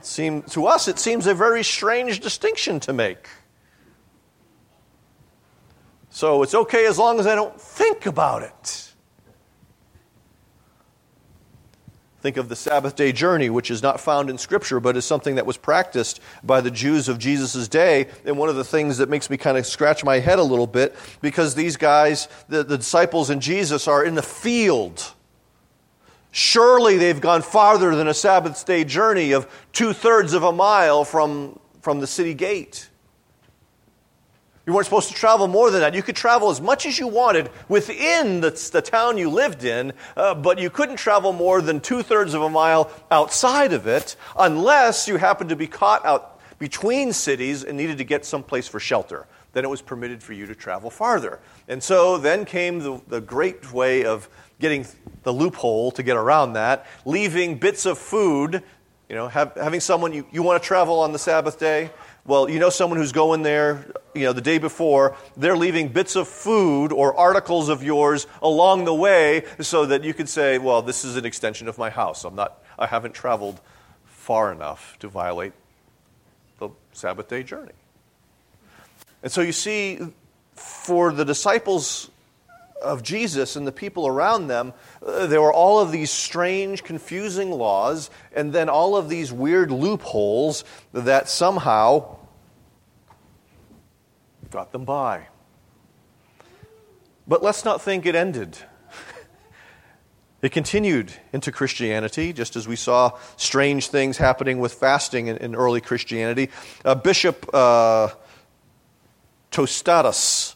Seem, 0.02 0.42
to 0.42 0.66
us, 0.66 0.86
it 0.86 1.00
seems 1.00 1.26
a 1.26 1.34
very 1.34 1.64
strange 1.64 2.20
distinction 2.20 2.78
to 2.80 2.92
make. 2.92 3.28
So 6.10 6.44
it's 6.44 6.54
okay 6.54 6.86
as 6.86 6.96
long 6.96 7.18
as 7.18 7.26
I 7.26 7.34
don't 7.34 7.60
think 7.60 8.06
about 8.06 8.42
it. 8.42 8.88
Think 12.20 12.37
of 12.37 12.48
the 12.48 12.56
Sabbath 12.56 12.96
day 12.96 13.12
journey, 13.12 13.48
which 13.48 13.70
is 13.70 13.82
not 13.82 14.00
found 14.00 14.28
in 14.28 14.38
Scripture, 14.38 14.80
but 14.80 14.96
is 14.96 15.04
something 15.04 15.37
that 15.37 15.46
was 15.46 15.56
practiced 15.56 16.20
by 16.42 16.60
the 16.60 16.70
Jews 16.70 17.08
of 17.08 17.18
Jesus' 17.18 17.68
day. 17.68 18.08
And 18.25 18.37
one 18.37 18.48
of 18.48 18.56
the 18.56 18.64
things 18.64 18.98
that 18.98 19.08
makes 19.08 19.30
me 19.30 19.37
kind 19.37 19.56
of 19.56 19.66
scratch 19.66 20.04
my 20.04 20.18
head 20.18 20.38
a 20.38 20.42
little 20.42 20.66
bit, 20.66 20.96
because 21.20 21.54
these 21.54 21.76
guys, 21.76 22.28
the, 22.48 22.64
the 22.64 22.76
disciples 22.76 23.30
and 23.30 23.40
Jesus, 23.40 23.87
are 23.87 24.04
in 24.04 24.16
the 24.16 24.22
field. 24.22 25.12
Surely 26.32 26.98
they've 26.98 27.20
gone 27.20 27.42
farther 27.42 27.94
than 27.94 28.08
a 28.08 28.14
Sabbath 28.14 28.66
day 28.66 28.84
journey 28.84 29.32
of 29.32 29.48
two 29.72 29.92
thirds 29.92 30.32
of 30.34 30.42
a 30.42 30.52
mile 30.52 31.04
from 31.04 31.58
from 31.80 32.00
the 32.00 32.06
city 32.06 32.34
gate. 32.34 32.90
You 34.68 34.75
weren't 34.75 34.84
supposed 34.84 35.08
to 35.08 35.14
travel 35.14 35.48
more 35.48 35.70
than 35.70 35.80
that. 35.80 35.94
You 35.94 36.02
could 36.02 36.14
travel 36.14 36.50
as 36.50 36.60
much 36.60 36.84
as 36.84 36.98
you 36.98 37.06
wanted 37.08 37.48
within 37.70 38.42
the, 38.42 38.50
the 38.70 38.82
town 38.82 39.16
you 39.16 39.30
lived 39.30 39.64
in, 39.64 39.94
uh, 40.14 40.34
but 40.34 40.58
you 40.58 40.68
couldn't 40.68 40.96
travel 40.96 41.32
more 41.32 41.62
than 41.62 41.80
two 41.80 42.02
thirds 42.02 42.34
of 42.34 42.42
a 42.42 42.50
mile 42.50 42.90
outside 43.10 43.72
of 43.72 43.87
it 43.87 44.14
unless 44.38 45.08
you 45.08 45.16
happened 45.16 45.48
to 45.48 45.56
be 45.56 45.66
caught 45.66 46.04
out 46.04 46.38
between 46.58 47.14
cities 47.14 47.64
and 47.64 47.78
needed 47.78 47.96
to 47.96 48.04
get 48.04 48.26
someplace 48.26 48.68
for 48.68 48.78
shelter. 48.78 49.26
Then 49.54 49.64
it 49.64 49.68
was 49.68 49.80
permitted 49.80 50.22
for 50.22 50.34
you 50.34 50.44
to 50.44 50.54
travel 50.54 50.90
farther. 50.90 51.40
And 51.66 51.82
so 51.82 52.18
then 52.18 52.44
came 52.44 52.80
the, 52.80 53.00
the 53.08 53.22
great 53.22 53.72
way 53.72 54.04
of 54.04 54.28
getting 54.60 54.84
the 55.22 55.32
loophole 55.32 55.92
to 55.92 56.02
get 56.02 56.18
around 56.18 56.52
that, 56.52 56.84
leaving 57.06 57.56
bits 57.56 57.87
of 57.87 57.96
food, 57.96 58.62
you 59.08 59.14
know, 59.14 59.28
have, 59.28 59.54
having 59.54 59.80
someone, 59.80 60.12
you, 60.12 60.26
you 60.30 60.42
want 60.42 60.62
to 60.62 60.66
travel 60.66 61.00
on 61.00 61.12
the 61.12 61.18
Sabbath 61.18 61.58
day? 61.58 61.90
Well, 62.25 62.50
you 62.50 62.58
know 62.58 62.68
someone 62.68 62.98
who's 62.98 63.12
going 63.12 63.42
there, 63.42 63.87
you 64.14 64.25
know, 64.25 64.32
the 64.32 64.42
day 64.42 64.58
before, 64.58 65.16
they're 65.37 65.56
leaving 65.56 65.88
bits 65.88 66.14
of 66.14 66.28
food 66.28 66.92
or 66.92 67.16
articles 67.16 67.68
of 67.68 67.82
yours 67.82 68.26
along 68.42 68.84
the 68.84 68.94
way 68.94 69.44
so 69.60 69.87
that 69.87 70.04
you 70.04 70.12
could 70.12 70.28
say, 70.28 70.58
well, 70.58 70.82
this 70.82 71.04
is 71.04 71.16
an 71.16 71.25
extension 71.25 71.68
of 71.68 71.78
my 71.78 71.88
house. 71.88 72.25
I'm 72.25 72.34
not, 72.34 72.62
I 72.78 72.87
haven't 72.87 73.14
traveled 73.14 73.60
far 74.04 74.52
enough 74.52 74.98
to 74.98 75.08
violate 75.08 75.54
the 76.58 76.68
Sabbath 76.92 77.28
day 77.28 77.42
journey. 77.42 77.72
And 79.22 79.32
so 79.32 79.40
you 79.40 79.52
see, 79.52 79.98
for 80.54 81.12
the 81.12 81.25
disciples 81.25 82.10
of 82.82 83.02
Jesus 83.02 83.56
and 83.56 83.66
the 83.66 83.73
people 83.73 84.06
around 84.06 84.49
them, 84.49 84.73
uh, 85.04 85.26
there 85.26 85.40
were 85.40 85.52
all 85.52 85.80
of 85.80 85.92
these 85.92 86.11
strange, 86.11 86.85
confusing 86.85 87.50
laws, 87.50 88.11
and 88.32 88.52
then 88.52 88.68
all 88.68 88.97
of 88.97 89.08
these 89.08 89.32
weird 89.32 89.70
loopholes 89.70 90.64
that 90.92 91.28
somehow 91.28 92.16
got 94.50 94.73
them 94.73 94.85
by. 94.85 95.26
But 97.26 97.42
let's 97.42 97.64
not 97.64 97.82
think 97.82 98.06
it 98.06 98.14
ended. 98.14 98.58
It 100.40 100.52
continued 100.52 101.12
into 101.32 101.50
Christianity, 101.50 102.32
just 102.32 102.54
as 102.54 102.68
we 102.68 102.76
saw 102.76 103.18
strange 103.37 103.88
things 103.88 104.18
happening 104.18 104.61
with 104.61 104.73
fasting 104.73 105.26
in, 105.26 105.37
in 105.38 105.56
early 105.56 105.80
Christianity. 105.80 106.50
Uh, 106.85 106.94
Bishop 106.94 107.52
uh, 107.52 108.11
Tostatus 109.50 110.54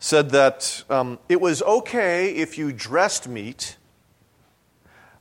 said 0.00 0.30
that 0.30 0.82
um, 0.88 1.18
it 1.28 1.40
was 1.40 1.62
okay 1.62 2.30
if 2.30 2.56
you 2.56 2.72
dressed 2.72 3.28
meat, 3.28 3.76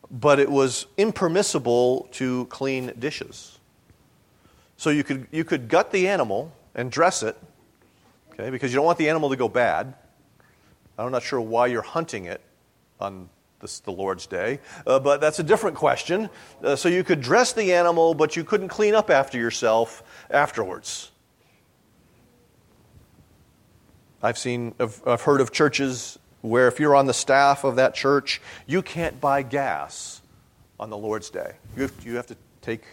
but 0.09 0.39
it 0.39 0.49
was 0.49 0.87
impermissible 0.97 2.07
to 2.13 2.45
clean 2.45 2.93
dishes. 2.97 3.59
So 4.77 4.89
you 4.89 5.03
could, 5.03 5.27
you 5.31 5.43
could 5.43 5.67
gut 5.67 5.91
the 5.91 6.07
animal 6.07 6.53
and 6.73 6.89
dress 6.89 7.21
it, 7.23 7.37
okay, 8.31 8.49
because 8.49 8.71
you 8.71 8.77
don't 8.77 8.85
want 8.85 8.97
the 8.97 9.09
animal 9.09 9.29
to 9.29 9.35
go 9.35 9.49
bad. 9.49 9.93
I'm 10.97 11.11
not 11.11 11.23
sure 11.23 11.41
why 11.41 11.67
you're 11.67 11.81
hunting 11.81 12.25
it 12.25 12.41
on 13.01 13.29
this, 13.59 13.81
the 13.81 13.91
Lord's 13.91 14.27
Day, 14.27 14.59
uh, 14.87 14.99
but 14.99 15.19
that's 15.19 15.39
a 15.39 15.43
different 15.43 15.75
question. 15.75 16.29
Uh, 16.63 16.77
so 16.77 16.87
you 16.87 17.03
could 17.03 17.19
dress 17.19 17.51
the 17.51 17.73
animal, 17.73 18.13
but 18.13 18.37
you 18.37 18.45
couldn't 18.45 18.69
clean 18.69 18.95
up 18.95 19.09
after 19.09 19.37
yourself 19.37 20.03
afterwards. 20.29 21.11
I've 24.21 24.37
seen, 24.37 24.73
I've 24.79 25.21
heard 25.21 25.41
of 25.41 25.51
churches 25.51 26.19
where 26.41 26.67
if 26.67 26.79
you're 26.79 26.95
on 26.95 27.05
the 27.05 27.13
staff 27.13 27.63
of 27.63 27.77
that 27.77 27.93
church, 27.95 28.41
you 28.67 28.81
can't 28.81 29.19
buy 29.19 29.41
gas 29.43 30.21
on 30.79 30.89
the 30.89 30.97
Lord's 30.97 31.29
Day. 31.29 31.53
You 31.75 31.83
have, 31.83 31.93
you 32.05 32.15
have 32.15 32.27
to 32.27 32.37
take 32.61 32.83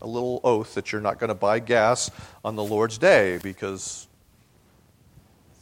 a 0.00 0.06
little 0.06 0.40
oath 0.44 0.74
that 0.74 0.92
you're 0.92 1.00
not 1.00 1.18
going 1.18 1.28
to 1.28 1.34
buy 1.34 1.58
gas 1.58 2.10
on 2.44 2.56
the 2.56 2.64
Lord's 2.64 2.98
Day 2.98 3.38
because 3.42 4.08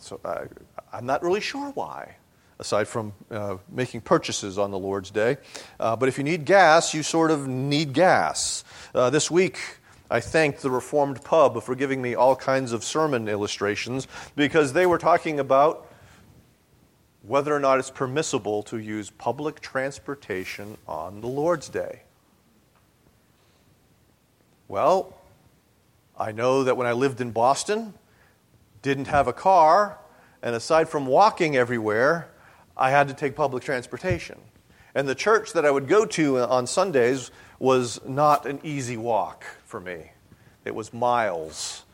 so 0.06 0.20
I, 0.24 0.44
I'm 0.92 1.04
not 1.04 1.22
really 1.24 1.40
sure 1.40 1.70
why, 1.72 2.16
aside 2.60 2.86
from 2.86 3.12
uh, 3.30 3.56
making 3.68 4.02
purchases 4.02 4.56
on 4.56 4.70
the 4.70 4.78
Lord's 4.78 5.10
Day. 5.10 5.36
Uh, 5.80 5.96
but 5.96 6.08
if 6.08 6.16
you 6.16 6.22
need 6.22 6.44
gas, 6.44 6.94
you 6.94 7.02
sort 7.02 7.32
of 7.32 7.48
need 7.48 7.92
gas. 7.92 8.62
Uh, 8.94 9.10
this 9.10 9.30
week, 9.30 9.58
I 10.10 10.20
thanked 10.20 10.62
the 10.62 10.70
Reformed 10.70 11.22
Pub 11.24 11.62
for 11.62 11.74
giving 11.74 12.00
me 12.00 12.14
all 12.14 12.36
kinds 12.36 12.72
of 12.72 12.84
sermon 12.84 13.28
illustrations 13.28 14.06
because 14.36 14.72
they 14.72 14.86
were 14.86 14.98
talking 14.98 15.40
about 15.40 15.90
whether 17.22 17.54
or 17.54 17.58
not 17.58 17.80
it's 17.80 17.90
permissible 17.90 18.62
to 18.64 18.78
use 18.78 19.10
public 19.10 19.60
transportation 19.60 20.78
on 20.86 21.20
the 21.20 21.26
Lord's 21.26 21.68
Day. 21.68 22.02
Well, 24.68 25.16
I 26.16 26.32
know 26.32 26.64
that 26.64 26.76
when 26.76 26.86
I 26.86 26.92
lived 26.92 27.20
in 27.20 27.32
Boston, 27.32 27.94
didn't 28.82 29.08
have 29.08 29.26
a 29.26 29.32
car, 29.32 29.98
and 30.40 30.54
aside 30.54 30.88
from 30.88 31.06
walking 31.06 31.56
everywhere, 31.56 32.28
I 32.76 32.90
had 32.90 33.08
to 33.08 33.14
take 33.14 33.34
public 33.34 33.64
transportation. 33.64 34.38
And 34.94 35.08
the 35.08 35.14
church 35.14 35.52
that 35.52 35.64
I 35.64 35.70
would 35.70 35.88
go 35.88 36.06
to 36.06 36.38
on 36.38 36.66
Sundays 36.66 37.30
was 37.58 38.00
not 38.06 38.46
an 38.46 38.60
easy 38.62 38.96
walk 38.96 39.44
for 39.64 39.80
me, 39.80 40.12
it 40.64 40.74
was 40.74 40.92
miles. 40.92 41.84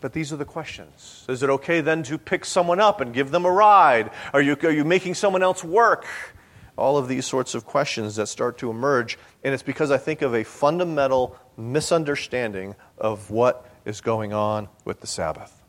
But 0.00 0.12
these 0.12 0.34
are 0.34 0.36
the 0.36 0.44
questions. 0.44 1.24
Is 1.30 1.42
it 1.42 1.48
okay 1.48 1.80
then 1.80 2.02
to 2.02 2.18
pick 2.18 2.44
someone 2.44 2.78
up 2.78 3.00
and 3.00 3.14
give 3.14 3.30
them 3.30 3.46
a 3.46 3.50
ride? 3.50 4.10
Are 4.34 4.42
you, 4.42 4.54
are 4.62 4.70
you 4.70 4.84
making 4.84 5.14
someone 5.14 5.42
else 5.42 5.64
work? 5.64 6.04
All 6.76 6.98
of 6.98 7.08
these 7.08 7.24
sorts 7.24 7.54
of 7.54 7.64
questions 7.64 8.16
that 8.16 8.26
start 8.26 8.58
to 8.58 8.68
emerge. 8.68 9.18
And 9.42 9.54
it's 9.54 9.62
because 9.62 9.90
I 9.90 9.96
think 9.96 10.20
of 10.20 10.34
a 10.34 10.44
fundamental 10.44 11.38
misunderstanding 11.56 12.74
of 12.98 13.30
what 13.30 13.66
is 13.86 14.02
going 14.02 14.34
on 14.34 14.68
with 14.84 15.00
the 15.00 15.06
Sabbath 15.06 15.62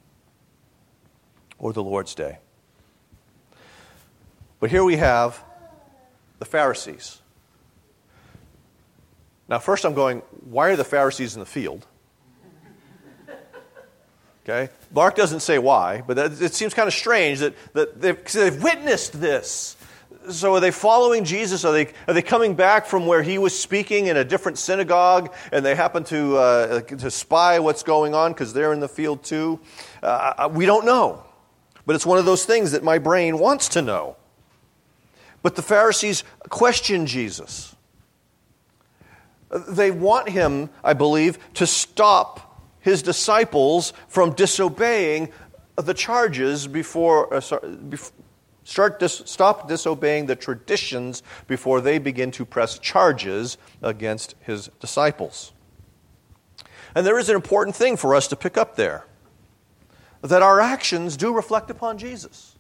or 1.58 1.72
the 1.72 1.84
Lord's 1.84 2.14
Day. 2.14 2.40
But 4.60 4.70
here 4.70 4.84
we 4.84 4.98
have 4.98 5.42
the 6.40 6.46
Pharisees. 6.46 7.22
Now, 9.48 9.60
first 9.60 9.86
I'm 9.86 9.94
going, 9.94 10.22
why 10.50 10.70
are 10.70 10.76
the 10.76 10.84
Pharisees 10.84 11.36
in 11.36 11.40
the 11.40 11.46
field? 11.46 11.86
Okay? 14.44 14.72
Mark 14.94 15.16
doesn't 15.16 15.40
say 15.40 15.58
why, 15.58 16.04
but 16.06 16.18
it 16.20 16.54
seems 16.54 16.74
kind 16.74 16.88
of 16.88 16.94
strange 16.94 17.40
that, 17.40 17.56
that 17.74 18.00
they've, 18.00 18.32
they've 18.32 18.62
witnessed 18.62 19.20
this. 19.20 19.76
So 20.30 20.56
are 20.56 20.60
they 20.60 20.72
following 20.72 21.24
Jesus? 21.24 21.66
Are 21.66 21.74
they, 21.74 21.92
are 22.08 22.14
they 22.14 22.22
coming 22.22 22.56
back 22.56 22.86
from 22.86 23.06
where 23.08 23.22
he 23.22 23.38
was 23.38 23.58
speaking 23.58 24.08
in 24.08 24.18
a 24.18 24.24
different 24.24 24.58
synagogue 24.58 25.34
and 25.52 25.66
they 25.66 25.76
happen 25.76 26.04
to, 26.06 26.38
uh, 26.38 26.82
to 26.82 27.12
spy 27.12 27.60
what's 27.60 27.84
going 27.84 28.14
on 28.14 28.34
because 28.34 28.54
they're 28.54 28.74
in 28.74 28.80
the 28.80 28.88
field 28.88 29.24
too? 29.24 29.60
Uh, 30.02 30.50
we 30.52 30.66
don't 30.66 30.86
know. 30.86 31.24
But 31.86 31.96
it's 31.96 32.06
one 32.06 32.18
of 32.18 32.26
those 32.26 32.46
things 32.46 32.72
that 32.72 32.84
my 32.84 32.98
brain 32.98 33.38
wants 33.38 33.70
to 33.70 33.82
know. 33.82 34.16
But 35.44 35.56
the 35.56 35.62
Pharisees 35.62 36.24
question 36.50 37.06
Jesus. 37.06 37.75
They 39.68 39.92
want 39.92 40.30
him, 40.30 40.70
I 40.84 40.94
believe, 40.94 41.40
to 41.56 41.66
stop 41.66 42.62
his 42.80 43.02
disciples 43.02 43.94
from 44.08 44.34
disobeying 44.34 45.32
the 45.76 45.94
charges 45.94 46.68
before, 46.68 47.34
uh, 47.34 47.42
start 48.64 49.00
dis, 49.00 49.22
stop 49.26 49.68
disobeying 49.68 50.26
the 50.26 50.36
traditions 50.36 51.24
before 51.48 51.82
they 51.82 51.98
begin 51.98 52.32
to 52.32 52.46
press 52.46 52.80
charges 52.80 53.58
against 53.82 54.36
his 54.42 54.70
disciples. 54.80 55.54
And 56.94 57.06
there 57.06 57.20
is 57.20 57.30
an 57.30 57.36
important 57.36 57.76
thing 57.76 57.98
for 57.98 58.16
us 58.16 58.28
to 58.28 58.36
pick 58.36 58.58
up 58.58 58.76
there 58.76 59.06
that 60.22 60.42
our 60.42 60.60
actions 60.60 61.18
do 61.18 61.34
reflect 61.34 61.70
upon 61.70 61.98
Jesus. 61.98 62.56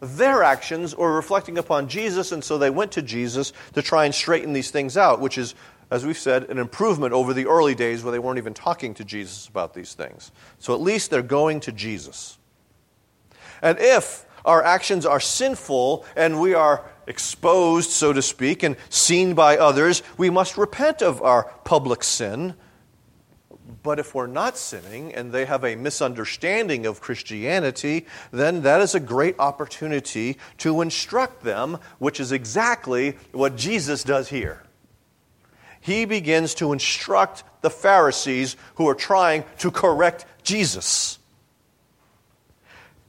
Their 0.00 0.42
actions 0.42 0.94
were 0.94 1.14
reflecting 1.14 1.56
upon 1.56 1.88
Jesus, 1.88 2.30
and 2.30 2.44
so 2.44 2.58
they 2.58 2.70
went 2.70 2.92
to 2.92 3.02
Jesus 3.02 3.52
to 3.72 3.82
try 3.82 4.04
and 4.04 4.14
straighten 4.14 4.52
these 4.52 4.70
things 4.70 4.96
out, 4.96 5.20
which 5.20 5.38
is 5.38 5.54
as 5.94 6.04
we've 6.04 6.18
said, 6.18 6.50
an 6.50 6.58
improvement 6.58 7.14
over 7.14 7.32
the 7.32 7.46
early 7.46 7.76
days 7.76 8.02
where 8.02 8.10
they 8.10 8.18
weren't 8.18 8.38
even 8.38 8.52
talking 8.52 8.94
to 8.94 9.04
Jesus 9.04 9.46
about 9.46 9.74
these 9.74 9.94
things. 9.94 10.32
So 10.58 10.74
at 10.74 10.80
least 10.80 11.12
they're 11.12 11.22
going 11.22 11.60
to 11.60 11.72
Jesus. 11.72 12.36
And 13.62 13.78
if 13.78 14.26
our 14.44 14.60
actions 14.64 15.06
are 15.06 15.20
sinful 15.20 16.04
and 16.16 16.40
we 16.40 16.52
are 16.52 16.84
exposed, 17.06 17.90
so 17.90 18.12
to 18.12 18.22
speak, 18.22 18.64
and 18.64 18.74
seen 18.88 19.34
by 19.34 19.56
others, 19.56 20.02
we 20.18 20.30
must 20.30 20.58
repent 20.58 21.00
of 21.00 21.22
our 21.22 21.44
public 21.62 22.02
sin. 22.02 22.54
But 23.84 24.00
if 24.00 24.16
we're 24.16 24.26
not 24.26 24.58
sinning 24.58 25.14
and 25.14 25.30
they 25.30 25.44
have 25.44 25.62
a 25.62 25.76
misunderstanding 25.76 26.86
of 26.86 27.00
Christianity, 27.00 28.06
then 28.32 28.62
that 28.62 28.80
is 28.80 28.96
a 28.96 29.00
great 29.00 29.38
opportunity 29.38 30.38
to 30.58 30.80
instruct 30.80 31.44
them, 31.44 31.78
which 32.00 32.18
is 32.18 32.32
exactly 32.32 33.16
what 33.30 33.54
Jesus 33.54 34.02
does 34.02 34.28
here 34.28 34.64
he 35.84 36.06
begins 36.06 36.54
to 36.54 36.72
instruct 36.72 37.44
the 37.60 37.68
Pharisees 37.68 38.56
who 38.76 38.88
are 38.88 38.94
trying 38.94 39.44
to 39.58 39.70
correct 39.70 40.24
Jesus. 40.42 41.18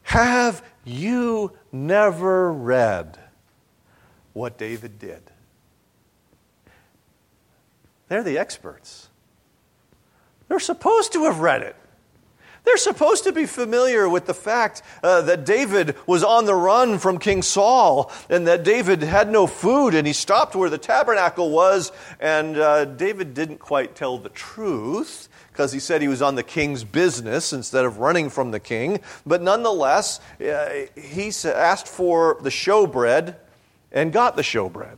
Have 0.01 0.61
you 0.83 1.53
never 1.71 2.51
read 2.51 3.17
what 4.33 4.57
David 4.57 4.99
did? 4.99 5.21
They're 8.09 8.23
the 8.23 8.37
experts. 8.37 9.07
They're 10.49 10.59
supposed 10.59 11.13
to 11.13 11.23
have 11.23 11.39
read 11.39 11.61
it. 11.61 11.77
They're 12.65 12.77
supposed 12.77 13.23
to 13.25 13.31
be 13.31 13.45
familiar 13.45 14.09
with 14.09 14.25
the 14.25 14.33
fact 14.33 14.81
uh, 15.03 15.21
that 15.21 15.45
David 15.45 15.95
was 16.07 16.23
on 16.23 16.45
the 16.45 16.55
run 16.55 16.97
from 16.97 17.19
King 17.19 17.41
Saul 17.41 18.11
and 18.29 18.47
that 18.47 18.63
David 18.63 19.03
had 19.03 19.31
no 19.31 19.45
food 19.47 19.93
and 19.93 20.05
he 20.05 20.13
stopped 20.13 20.55
where 20.55 20.69
the 20.69 20.77
tabernacle 20.77 21.51
was. 21.51 21.91
And 22.19 22.57
uh, 22.57 22.85
David 22.85 23.33
didn't 23.33 23.59
quite 23.59 23.95
tell 23.95 24.17
the 24.17 24.29
truth 24.29 25.29
because 25.51 25.71
he 25.71 25.79
said 25.79 26.01
he 26.01 26.07
was 26.07 26.21
on 26.21 26.35
the 26.35 26.43
king's 26.43 26.83
business 26.83 27.53
instead 27.53 27.85
of 27.85 27.99
running 27.99 28.29
from 28.29 28.51
the 28.51 28.59
king. 28.59 28.99
But 29.25 29.41
nonetheless, 29.41 30.19
uh, 30.41 30.87
he 30.95 31.31
asked 31.45 31.87
for 31.87 32.37
the 32.41 32.49
showbread 32.49 33.35
and 33.91 34.11
got 34.11 34.35
the 34.35 34.41
showbread. 34.41 34.97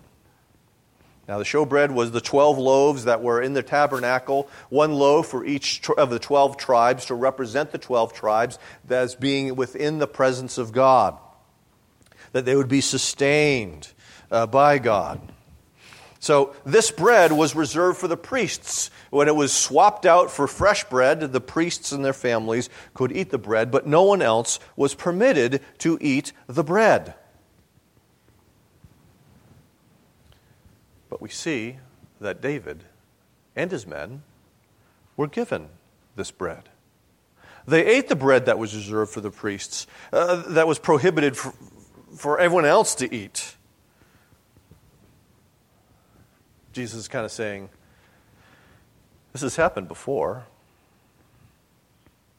Now, 1.27 1.39
the 1.39 1.43
showbread 1.43 1.91
was 1.91 2.12
the 2.12 2.22
12 2.22 2.57
loaves 2.57 3.03
that 3.03 3.22
were 3.22 3.41
in 3.41 3.53
the 3.53 3.63
tabernacle, 3.63 4.48
one 4.69 4.93
loaf 4.93 5.27
for 5.27 5.43
each 5.43 5.81
of 5.98 6.10
the 6.10 6.19
12 6.19 6.55
tribes 6.55 7.05
to 7.05 7.15
represent 7.15 7.72
the 7.72 7.77
12 7.77 8.13
tribes 8.13 8.57
as 8.89 9.13
being 9.13 9.55
within 9.57 10.00
the 10.00 10.07
presence 10.07 10.57
of 10.57 10.72
God, 10.72 11.17
that 12.31 12.46
they 12.46 12.55
would 12.55 12.69
be 12.69 12.79
sustained 12.79 13.89
uh, 14.31 14.48
by 14.48 14.77
God. 14.77 15.34
So, 16.19 16.55
this 16.65 16.91
bread 16.91 17.31
was 17.31 17.55
reserved 17.55 18.00
for 18.00 18.07
the 18.07 18.17
priests. 18.17 18.89
When 19.12 19.27
it 19.27 19.36
was 19.36 19.53
swapped 19.53 20.05
out 20.05 20.31
for 20.31 20.48
fresh 20.48 20.84
bread, 20.86 21.19
the 21.19 21.41
priests 21.41 21.91
and 21.91 22.03
their 22.03 22.13
families 22.13 22.69
could 22.93 23.12
eat 23.12 23.29
the 23.29 23.38
bread, 23.38 23.69
but 23.69 23.86
no 23.86 24.03
one 24.03 24.22
else 24.22 24.60
was 24.75 24.96
permitted 24.96 25.62
to 25.79 25.98
eat 26.01 26.31
the 26.48 26.63
bread. 26.63 27.13
But 31.17 31.24
we 31.24 31.29
see 31.29 31.77
that 32.21 32.41
David 32.41 32.83
and 33.55 33.71
his 33.71 33.88
men 33.88 34.21
were 35.15 35.25
given 35.25 35.69
this 36.15 36.29
bread. 36.29 36.69
They 37.65 37.83
ate 37.88 38.07
the 38.07 38.15
bread 38.15 38.45
that 38.45 38.59
was 38.59 38.75
reserved 38.75 39.12
for 39.12 39.21
the 39.21 39.31
priests, 39.31 39.88
uh, 40.13 40.43
that 40.50 40.67
was 40.67 40.77
prohibited 40.77 41.36
for, 41.36 41.55
for 42.15 42.39
everyone 42.39 42.65
else 42.65 42.93
to 42.95 43.12
eat. 43.12 43.55
Jesus 46.71 47.00
is 47.00 47.07
kind 47.07 47.25
of 47.25 47.31
saying, 47.31 47.69
This 49.33 49.41
has 49.41 49.55
happened 49.55 49.88
before. 49.88 50.45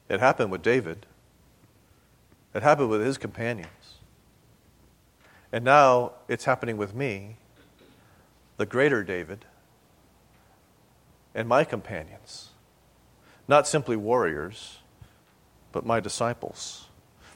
It 0.08 0.20
happened 0.20 0.52
with 0.52 0.62
David, 0.62 1.04
it 2.54 2.62
happened 2.62 2.90
with 2.90 3.00
his 3.00 3.18
companions. 3.18 3.96
And 5.50 5.64
now 5.64 6.12
it's 6.28 6.44
happening 6.44 6.76
with 6.76 6.94
me 6.94 7.38
the 8.58 8.66
greater 8.66 9.02
David, 9.02 9.46
and 11.34 11.48
my 11.48 11.64
companions, 11.64 12.50
not 13.46 13.66
simply 13.66 13.96
warriors, 13.96 14.78
but 15.72 15.86
my 15.86 16.00
disciples. 16.00 16.86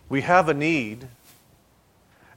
We 0.09 0.23
have 0.23 0.49
a 0.49 0.55
need, 0.55 1.09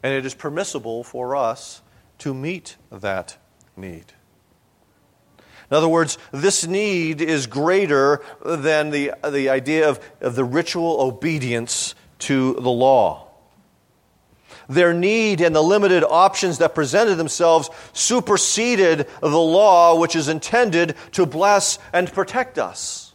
and 0.03 0.13
it 0.13 0.25
is 0.25 0.35
permissible 0.35 1.03
for 1.03 1.35
us 1.35 1.81
to 2.19 2.33
meet 2.33 2.77
that 2.91 3.37
need. 3.75 4.13
In 5.69 5.75
other 5.75 5.89
words, 5.89 6.19
this 6.31 6.67
need 6.67 7.21
is 7.21 7.47
greater 7.47 8.21
than 8.45 8.91
the, 8.91 9.13
the 9.27 9.49
idea 9.49 9.89
of, 9.89 9.99
of 10.21 10.35
the 10.35 10.43
ritual 10.43 11.01
obedience 11.01 11.95
to 12.19 12.53
the 12.53 12.69
law 12.69 13.24
their 14.67 14.93
need 14.93 15.41
and 15.41 15.55
the 15.55 15.63
limited 15.63 16.03
options 16.03 16.57
that 16.59 16.75
presented 16.75 17.15
themselves 17.15 17.69
superseded 17.93 19.07
the 19.21 19.29
law 19.29 19.99
which 19.99 20.15
is 20.15 20.27
intended 20.27 20.95
to 21.13 21.25
bless 21.25 21.79
and 21.93 22.11
protect 22.11 22.57
us. 22.57 23.05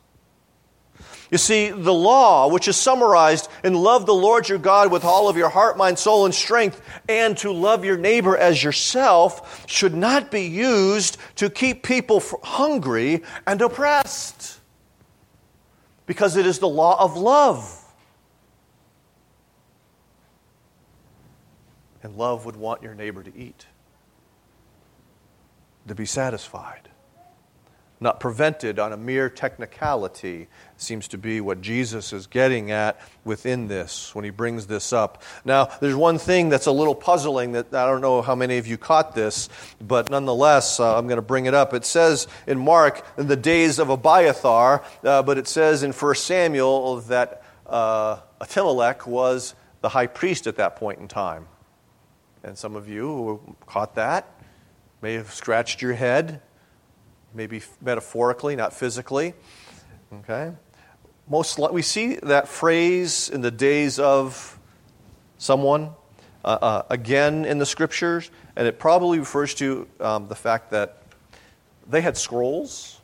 You 1.30 1.38
see, 1.38 1.70
the 1.70 1.94
law, 1.94 2.48
which 2.48 2.66
is 2.66 2.76
summarized 2.76 3.48
in 3.62 3.74
love 3.74 4.04
the 4.04 4.14
Lord 4.14 4.48
your 4.48 4.58
God 4.58 4.90
with 4.90 5.04
all 5.04 5.28
of 5.28 5.36
your 5.36 5.48
heart, 5.48 5.76
mind, 5.76 5.96
soul, 5.96 6.24
and 6.24 6.34
strength, 6.34 6.82
and 7.08 7.36
to 7.38 7.52
love 7.52 7.84
your 7.84 7.96
neighbor 7.96 8.36
as 8.36 8.62
yourself, 8.62 9.64
should 9.68 9.94
not 9.94 10.32
be 10.32 10.42
used 10.42 11.18
to 11.36 11.48
keep 11.48 11.84
people 11.84 12.20
hungry 12.42 13.22
and 13.46 13.62
oppressed. 13.62 14.58
Because 16.06 16.36
it 16.36 16.46
is 16.46 16.58
the 16.58 16.68
law 16.68 17.00
of 17.00 17.16
love. 17.16 17.79
And 22.02 22.16
love 22.16 22.46
would 22.46 22.56
want 22.56 22.82
your 22.82 22.94
neighbor 22.94 23.22
to 23.22 23.36
eat, 23.36 23.66
to 25.86 25.94
be 25.94 26.06
satisfied, 26.06 26.88
not 28.02 28.18
prevented 28.18 28.78
on 28.78 28.94
a 28.94 28.96
mere 28.96 29.28
technicality, 29.28 30.48
seems 30.78 31.08
to 31.08 31.18
be 31.18 31.42
what 31.42 31.60
Jesus 31.60 32.14
is 32.14 32.26
getting 32.26 32.70
at 32.70 32.98
within 33.24 33.68
this 33.68 34.14
when 34.14 34.24
he 34.24 34.30
brings 34.30 34.66
this 34.66 34.94
up. 34.94 35.22
Now, 35.44 35.66
there's 35.82 35.94
one 35.94 36.16
thing 36.16 36.48
that's 36.48 36.64
a 36.64 36.72
little 36.72 36.94
puzzling 36.94 37.52
that 37.52 37.74
I 37.74 37.84
don't 37.84 38.00
know 38.00 38.22
how 38.22 38.34
many 38.34 38.56
of 38.56 38.66
you 38.66 38.78
caught 38.78 39.14
this, 39.14 39.50
but 39.78 40.08
nonetheless, 40.08 40.80
uh, 40.80 40.96
I'm 40.96 41.06
going 41.06 41.16
to 41.16 41.22
bring 41.22 41.44
it 41.44 41.52
up. 41.52 41.74
It 41.74 41.84
says 41.84 42.26
in 42.46 42.58
Mark, 42.58 43.04
in 43.18 43.26
the 43.26 43.36
days 43.36 43.78
of 43.78 43.90
Abiathar, 43.90 44.82
uh, 45.04 45.22
but 45.22 45.36
it 45.36 45.46
says 45.46 45.82
in 45.82 45.92
1 45.92 46.14
Samuel 46.14 47.00
that 47.02 47.42
uh, 47.66 48.20
Ahimelech 48.40 49.06
was 49.06 49.54
the 49.82 49.90
high 49.90 50.06
priest 50.06 50.46
at 50.46 50.56
that 50.56 50.76
point 50.76 50.98
in 50.98 51.08
time. 51.08 51.46
And 52.42 52.56
some 52.56 52.74
of 52.74 52.88
you 52.88 53.06
who 53.06 53.56
caught 53.66 53.94
that 53.96 54.26
may 55.02 55.14
have 55.14 55.32
scratched 55.32 55.82
your 55.82 55.94
head, 55.94 56.40
maybe 57.34 57.62
metaphorically, 57.80 58.56
not 58.56 58.72
physically. 58.72 59.34
Okay? 60.12 60.52
Most 61.28 61.58
we 61.72 61.82
see 61.82 62.16
that 62.16 62.48
phrase 62.48 63.28
in 63.28 63.40
the 63.40 63.50
days 63.50 63.98
of 63.98 64.58
someone 65.38 65.90
uh, 66.44 66.58
uh, 66.60 66.82
again 66.90 67.44
in 67.44 67.58
the 67.58 67.66
scriptures, 67.66 68.30
and 68.56 68.66
it 68.66 68.78
probably 68.78 69.18
refers 69.18 69.54
to 69.54 69.86
um, 70.00 70.26
the 70.28 70.34
fact 70.34 70.70
that 70.70 71.02
they 71.88 72.00
had 72.00 72.16
scrolls. 72.16 73.00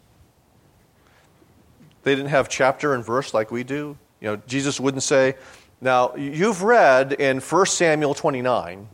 They 2.03 2.14
didn't 2.14 2.31
have 2.31 2.49
chapter 2.49 2.94
and 2.94 3.05
verse 3.05 3.35
like 3.35 3.51
we 3.51 3.62
do. 3.62 3.96
You 4.20 4.29
know, 4.29 4.37
Jesus 4.46 4.81
wouldn't 4.81 5.03
say, 5.03 5.37
"Now 5.81 6.16
you've 6.16 6.62
read 6.62 7.12
in 7.12 7.40
1 7.40 7.66
Samuel 7.66 8.14
29." 8.14 8.88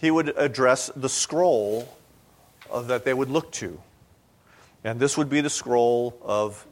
He 0.00 0.10
would 0.10 0.36
address 0.38 0.90
the 0.96 1.08
scroll 1.08 1.86
that 2.74 3.04
they 3.04 3.12
would 3.12 3.28
look 3.28 3.52
to. 3.52 3.80
And 4.82 4.98
this 4.98 5.18
would 5.18 5.28
be 5.28 5.42
the 5.42 5.50
scroll 5.50 6.18
of 6.22 6.66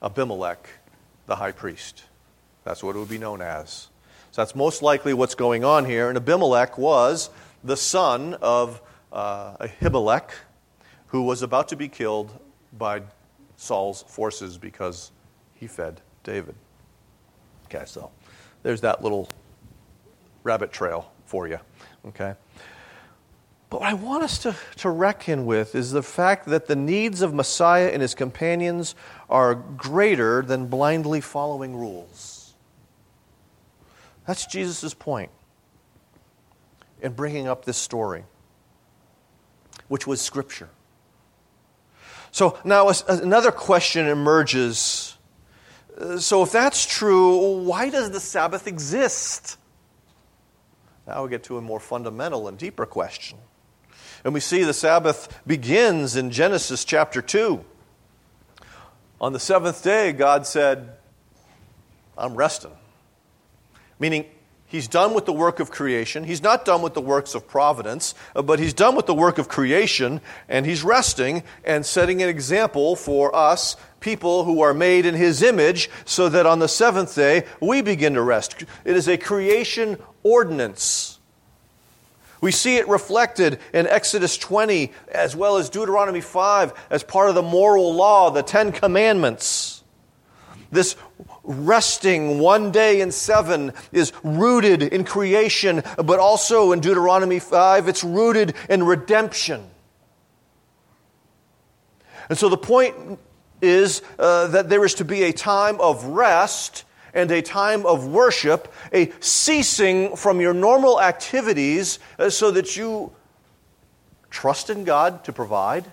Abimelech, 0.00 0.68
the 1.26 1.36
high 1.36 1.52
priest. 1.52 2.04
That's 2.64 2.82
what 2.82 2.94
it 2.94 2.98
would 3.00 3.08
be 3.08 3.18
known 3.18 3.42
as. 3.42 3.88
So 4.30 4.42
that's 4.42 4.54
most 4.54 4.82
likely 4.82 5.12
what's 5.12 5.34
going 5.34 5.64
on 5.64 5.86
here. 5.86 6.08
And 6.08 6.16
Abimelech 6.16 6.78
was 6.78 7.30
the 7.64 7.76
son 7.76 8.34
of 8.34 8.80
uh, 9.12 9.56
Ahimelech, 9.56 10.30
who 11.08 11.22
was 11.22 11.42
about 11.42 11.68
to 11.68 11.76
be 11.76 11.88
killed 11.88 12.30
by 12.76 13.02
Saul's 13.56 14.04
forces 14.06 14.56
because 14.56 15.10
he 15.54 15.66
fed 15.66 16.00
David. 16.22 16.54
Okay, 17.64 17.84
so 17.86 18.10
there's 18.62 18.82
that 18.82 19.02
little 19.02 19.28
rabbit 20.44 20.70
trail 20.70 21.10
for 21.26 21.48
you. 21.48 21.58
Okay? 22.06 22.34
But 23.70 23.80
what 23.80 23.90
I 23.90 23.94
want 23.94 24.22
us 24.22 24.38
to, 24.40 24.56
to 24.76 24.90
reckon 24.90 25.44
with 25.44 25.74
is 25.74 25.92
the 25.92 26.02
fact 26.02 26.46
that 26.46 26.66
the 26.66 26.76
needs 26.76 27.20
of 27.20 27.34
Messiah 27.34 27.88
and 27.88 28.00
his 28.00 28.14
companions 28.14 28.94
are 29.28 29.54
greater 29.54 30.42
than 30.42 30.66
blindly 30.66 31.20
following 31.20 31.76
rules. 31.76 32.54
That's 34.26 34.46
Jesus' 34.46 34.94
point 34.94 35.30
in 37.02 37.12
bringing 37.12 37.46
up 37.46 37.64
this 37.64 37.76
story, 37.76 38.24
which 39.88 40.06
was 40.06 40.20
Scripture. 40.20 40.70
So 42.30 42.58
now 42.64 42.90
another 43.08 43.50
question 43.50 44.06
emerges. 44.06 45.16
Uh, 45.98 46.18
so, 46.18 46.42
if 46.42 46.52
that's 46.52 46.86
true, 46.86 47.62
why 47.62 47.90
does 47.90 48.10
the 48.10 48.20
Sabbath 48.20 48.66
exist? 48.66 49.58
Now 51.06 51.24
we 51.24 51.30
get 51.30 51.42
to 51.44 51.56
a 51.56 51.62
more 51.62 51.80
fundamental 51.80 52.48
and 52.48 52.58
deeper 52.58 52.86
question. 52.86 53.38
And 54.24 54.34
we 54.34 54.40
see 54.40 54.64
the 54.64 54.74
Sabbath 54.74 55.40
begins 55.46 56.16
in 56.16 56.30
Genesis 56.30 56.84
chapter 56.84 57.22
2. 57.22 57.64
On 59.20 59.32
the 59.32 59.40
seventh 59.40 59.82
day, 59.82 60.12
God 60.12 60.46
said, 60.46 60.90
I'm 62.16 62.34
resting. 62.34 62.72
Meaning, 63.98 64.26
He's 64.68 64.86
done 64.86 65.14
with 65.14 65.24
the 65.24 65.32
work 65.32 65.60
of 65.60 65.70
creation. 65.70 66.24
He's 66.24 66.42
not 66.42 66.66
done 66.66 66.82
with 66.82 66.92
the 66.92 67.00
works 67.00 67.34
of 67.34 67.48
providence, 67.48 68.14
uh, 68.36 68.42
but 68.42 68.58
he's 68.58 68.74
done 68.74 68.96
with 68.96 69.06
the 69.06 69.14
work 69.14 69.38
of 69.38 69.48
creation, 69.48 70.20
and 70.46 70.66
he's 70.66 70.84
resting 70.84 71.42
and 71.64 71.86
setting 71.86 72.22
an 72.22 72.28
example 72.28 72.94
for 72.94 73.34
us, 73.34 73.76
people 74.00 74.44
who 74.44 74.60
are 74.60 74.74
made 74.74 75.06
in 75.06 75.14
his 75.14 75.42
image, 75.42 75.88
so 76.04 76.28
that 76.28 76.44
on 76.44 76.58
the 76.58 76.68
seventh 76.68 77.14
day 77.14 77.46
we 77.62 77.80
begin 77.80 78.12
to 78.12 78.20
rest. 78.20 78.62
It 78.84 78.94
is 78.94 79.08
a 79.08 79.16
creation 79.16 79.96
ordinance 80.22 81.17
We 82.40 82.52
see 82.52 82.76
it 82.76 82.88
reflected 82.88 83.58
in 83.72 83.86
Exodus 83.86 84.36
20 84.36 84.92
as 85.10 85.34
well 85.34 85.56
as 85.56 85.70
Deuteronomy 85.70 86.20
5 86.20 86.72
as 86.90 87.02
part 87.02 87.28
of 87.28 87.34
the 87.34 87.42
moral 87.42 87.94
law, 87.94 88.30
the 88.30 88.42
Ten 88.42 88.72
Commandments. 88.72 89.82
This 90.70 90.96
resting 91.42 92.38
one 92.38 92.70
day 92.70 93.00
in 93.00 93.10
seven 93.10 93.72
is 93.90 94.12
rooted 94.22 94.82
in 94.82 95.04
creation, 95.04 95.82
but 95.96 96.18
also 96.18 96.72
in 96.72 96.80
Deuteronomy 96.80 97.38
5, 97.38 97.88
it's 97.88 98.04
rooted 98.04 98.54
in 98.68 98.84
redemption. 98.84 99.68
And 102.28 102.36
so 102.36 102.50
the 102.50 102.58
point 102.58 103.18
is 103.62 104.02
uh, 104.18 104.48
that 104.48 104.68
there 104.68 104.84
is 104.84 104.94
to 104.94 105.04
be 105.04 105.24
a 105.24 105.32
time 105.32 105.80
of 105.80 106.04
rest 106.04 106.84
and 107.14 107.30
a 107.30 107.42
time 107.42 107.86
of 107.86 108.06
worship, 108.06 108.72
a 108.92 109.10
ceasing 109.20 110.16
from 110.16 110.40
your 110.40 110.54
normal 110.54 111.00
activities 111.00 111.98
uh, 112.18 112.30
so 112.30 112.50
that 112.50 112.76
you 112.76 113.12
trust 114.30 114.70
in 114.70 114.84
God 114.84 115.24
to 115.24 115.32
provide 115.32 115.84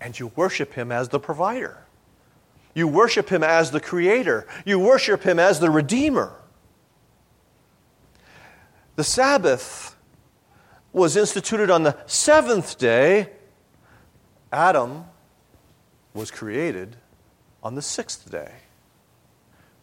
and 0.00 0.18
you 0.18 0.28
worship 0.36 0.74
Him 0.74 0.92
as 0.92 1.08
the 1.08 1.18
provider. 1.18 1.78
You 2.74 2.88
worship 2.88 3.28
Him 3.28 3.42
as 3.42 3.70
the 3.70 3.80
creator. 3.80 4.46
You 4.64 4.78
worship 4.78 5.22
Him 5.22 5.38
as 5.38 5.60
the 5.60 5.70
redeemer. 5.70 6.32
The 8.96 9.04
Sabbath 9.04 9.96
was 10.92 11.16
instituted 11.16 11.70
on 11.70 11.82
the 11.82 11.96
seventh 12.06 12.78
day. 12.78 13.30
Adam 14.52 15.04
was 16.12 16.30
created 16.30 16.96
on 17.62 17.74
the 17.74 17.82
sixth 17.82 18.30
day. 18.30 18.52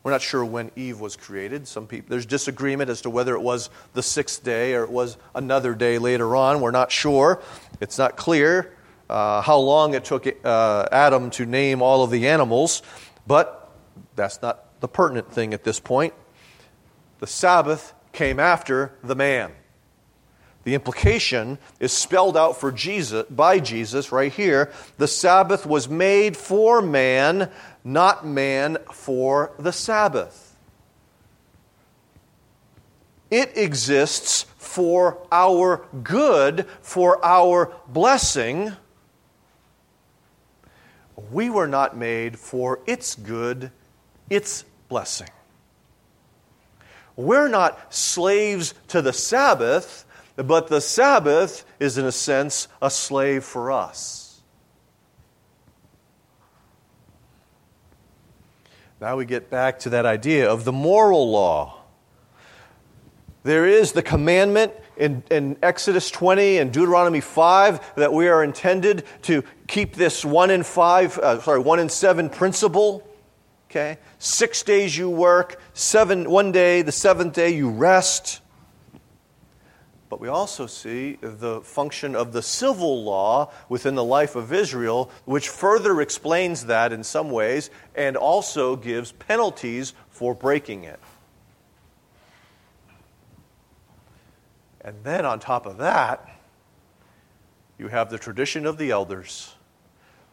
We're 0.04 0.12
not 0.12 0.22
sure 0.22 0.44
when 0.44 0.72
Eve 0.76 1.00
was 1.00 1.16
created. 1.16 1.68
Some 1.68 1.86
people, 1.86 2.10
there's 2.10 2.26
disagreement 2.26 2.90
as 2.90 3.02
to 3.02 3.10
whether 3.10 3.36
it 3.36 3.42
was 3.42 3.70
the 3.94 4.02
sixth 4.02 4.44
day 4.44 4.74
or 4.74 4.84
it 4.84 4.90
was 4.90 5.18
another 5.36 5.76
day 5.76 6.00
later 6.00 6.36
on. 6.36 6.60
We're 6.60 6.72
not 6.72 6.92
sure. 6.92 7.42
It's 7.80 7.98
not 8.00 8.18
clear 8.18 8.74
uh, 9.10 9.42
how 9.42 9.58
long 9.58 9.94
it 9.94 10.06
took 10.06 10.26
uh, 10.44 10.86
Adam 10.92 11.30
to 11.32 11.46
name 11.46 11.82
all 11.82 12.04
of 12.04 12.10
the 12.10 12.28
animals, 12.30 12.82
but 13.28 13.70
that's 14.16 14.42
not 14.42 14.80
the 14.80 14.88
pertinent 14.88 15.32
thing 15.32 15.54
at 15.54 15.64
this 15.64 15.80
point. 15.80 16.14
The 17.20 17.28
Sabbath 17.28 17.94
came 18.14 18.40
after 18.40 18.94
the 19.04 19.16
man. 19.16 19.52
The 20.64 20.76
implication 20.76 21.58
is 21.80 21.92
spelled 21.92 22.38
out 22.38 22.60
for 22.60 22.72
Jesus 22.72 23.26
by 23.30 23.60
Jesus 23.60 24.12
right 24.12 24.32
here. 24.32 24.72
The 24.98 25.08
Sabbath 25.08 25.66
was 25.66 25.90
made 25.90 26.38
for 26.38 26.82
man, 26.82 27.52
not 27.84 28.26
man 28.26 28.78
for 28.92 29.52
the 29.58 29.72
Sabbath. 29.72 30.56
It 33.30 33.58
exists 33.58 34.46
for 34.58 35.26
our 35.32 35.86
good, 36.04 36.68
for 36.82 37.24
our 37.24 37.74
blessing. 37.88 38.74
We 41.32 41.50
were 41.50 41.68
not 41.68 41.96
made 41.96 42.38
for 42.38 42.80
its 42.86 43.16
good, 43.16 43.72
its 44.30 44.66
blessing. 44.90 45.30
We're 47.16 47.48
not 47.48 47.94
slaves 47.94 48.74
to 48.90 49.02
the 49.02 49.14
Sabbath 49.14 50.06
but 50.36 50.68
the 50.68 50.82
Sabbath 50.82 51.66
is, 51.80 51.98
in 51.98 52.06
a 52.06 52.12
sense, 52.12 52.68
a 52.82 52.90
slave 52.90 53.44
for 53.44 53.72
us. 53.72 54.21
Now 59.02 59.18
we 59.18 59.26
get 59.26 59.50
back 59.50 59.80
to 59.80 59.90
that 59.90 60.06
idea 60.06 60.48
of 60.48 60.64
the 60.64 60.72
moral 60.72 61.32
law. 61.32 61.82
There 63.42 63.66
is 63.66 63.94
the 63.94 64.04
commandment 64.04 64.74
in, 64.96 65.24
in, 65.32 65.58
Exodus 65.64 66.12
20 66.12 66.60
and 66.60 66.72
Deuteronomy 66.72 67.20
5 67.20 67.96
that 67.96 68.14
we 68.14 68.28
are 68.28 68.44
intended 68.44 69.04
to 69.24 69.44
keep 69.68 69.96
this 69.96 70.24
one 70.24 70.52
in 70.52 70.62
five, 70.62 71.18
uh, 71.18 71.42
sorry, 71.42 71.60
one 71.62 71.80
in 71.80 71.90
seven 71.90 72.30
principle. 72.30 73.04
Okay? 73.72 73.98
Six 74.20 74.62
days 74.62 74.96
you 74.96 75.10
work, 75.10 75.60
seven, 75.74 76.30
one 76.30 76.52
day, 76.52 76.84
the 76.84 76.92
seventh 76.92 77.34
day 77.34 77.56
you 77.56 77.72
rest. 77.72 78.41
But 80.12 80.20
we 80.20 80.28
also 80.28 80.68
see 80.68 81.18
the 81.22 81.62
function 81.62 82.18
of 82.18 82.34
the 82.34 82.42
civil 82.42 83.02
law 83.02 83.50
within 83.70 83.96
the 83.96 84.04
life 84.04 84.36
of 84.36 84.52
Israel, 84.52 85.10
which 85.24 85.48
further 85.48 86.02
explains 86.02 86.66
that 86.66 86.92
in 86.92 87.06
some 87.06 87.32
ways 87.32 87.70
and 87.96 88.18
also 88.18 88.76
gives 88.76 89.14
penalties 89.14 89.94
for 90.10 90.36
breaking 90.36 90.84
it. 90.84 91.00
And 94.82 95.02
then 95.06 95.26
on 95.26 95.40
top 95.40 95.66
of 95.66 95.78
that, 95.78 96.30
you 97.80 97.88
have 97.88 98.10
the 98.10 98.18
tradition 98.18 98.66
of 98.66 98.78
the 98.78 98.92
elders, 98.92 99.56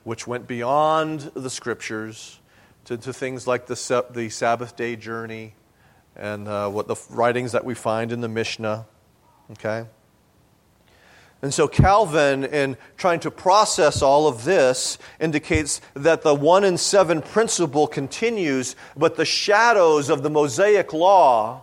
which 0.02 0.26
went 0.26 0.48
beyond 0.48 1.30
the 1.34 1.50
scriptures 1.50 2.40
to, 2.86 2.96
to 2.96 3.12
things 3.12 3.46
like 3.46 3.66
the, 3.66 4.06
the 4.10 4.28
Sabbath 4.28 4.74
day 4.74 4.96
journey 4.96 5.54
and 6.16 6.48
uh, 6.48 6.68
what 6.68 6.88
the 6.88 6.96
writings 7.10 7.52
that 7.52 7.64
we 7.64 7.74
find 7.74 8.10
in 8.10 8.20
the 8.20 8.28
Mishnah. 8.28 8.84
Okay? 9.52 9.86
And 11.40 11.54
so 11.54 11.68
Calvin, 11.68 12.44
in 12.44 12.76
trying 12.96 13.20
to 13.20 13.30
process 13.30 14.02
all 14.02 14.26
of 14.26 14.44
this, 14.44 14.98
indicates 15.20 15.80
that 15.94 16.22
the 16.22 16.34
one 16.34 16.64
in 16.64 16.76
seven 16.76 17.22
principle 17.22 17.86
continues, 17.86 18.74
but 18.96 19.16
the 19.16 19.24
shadows 19.24 20.10
of 20.10 20.22
the 20.22 20.30
Mosaic 20.30 20.92
law 20.92 21.62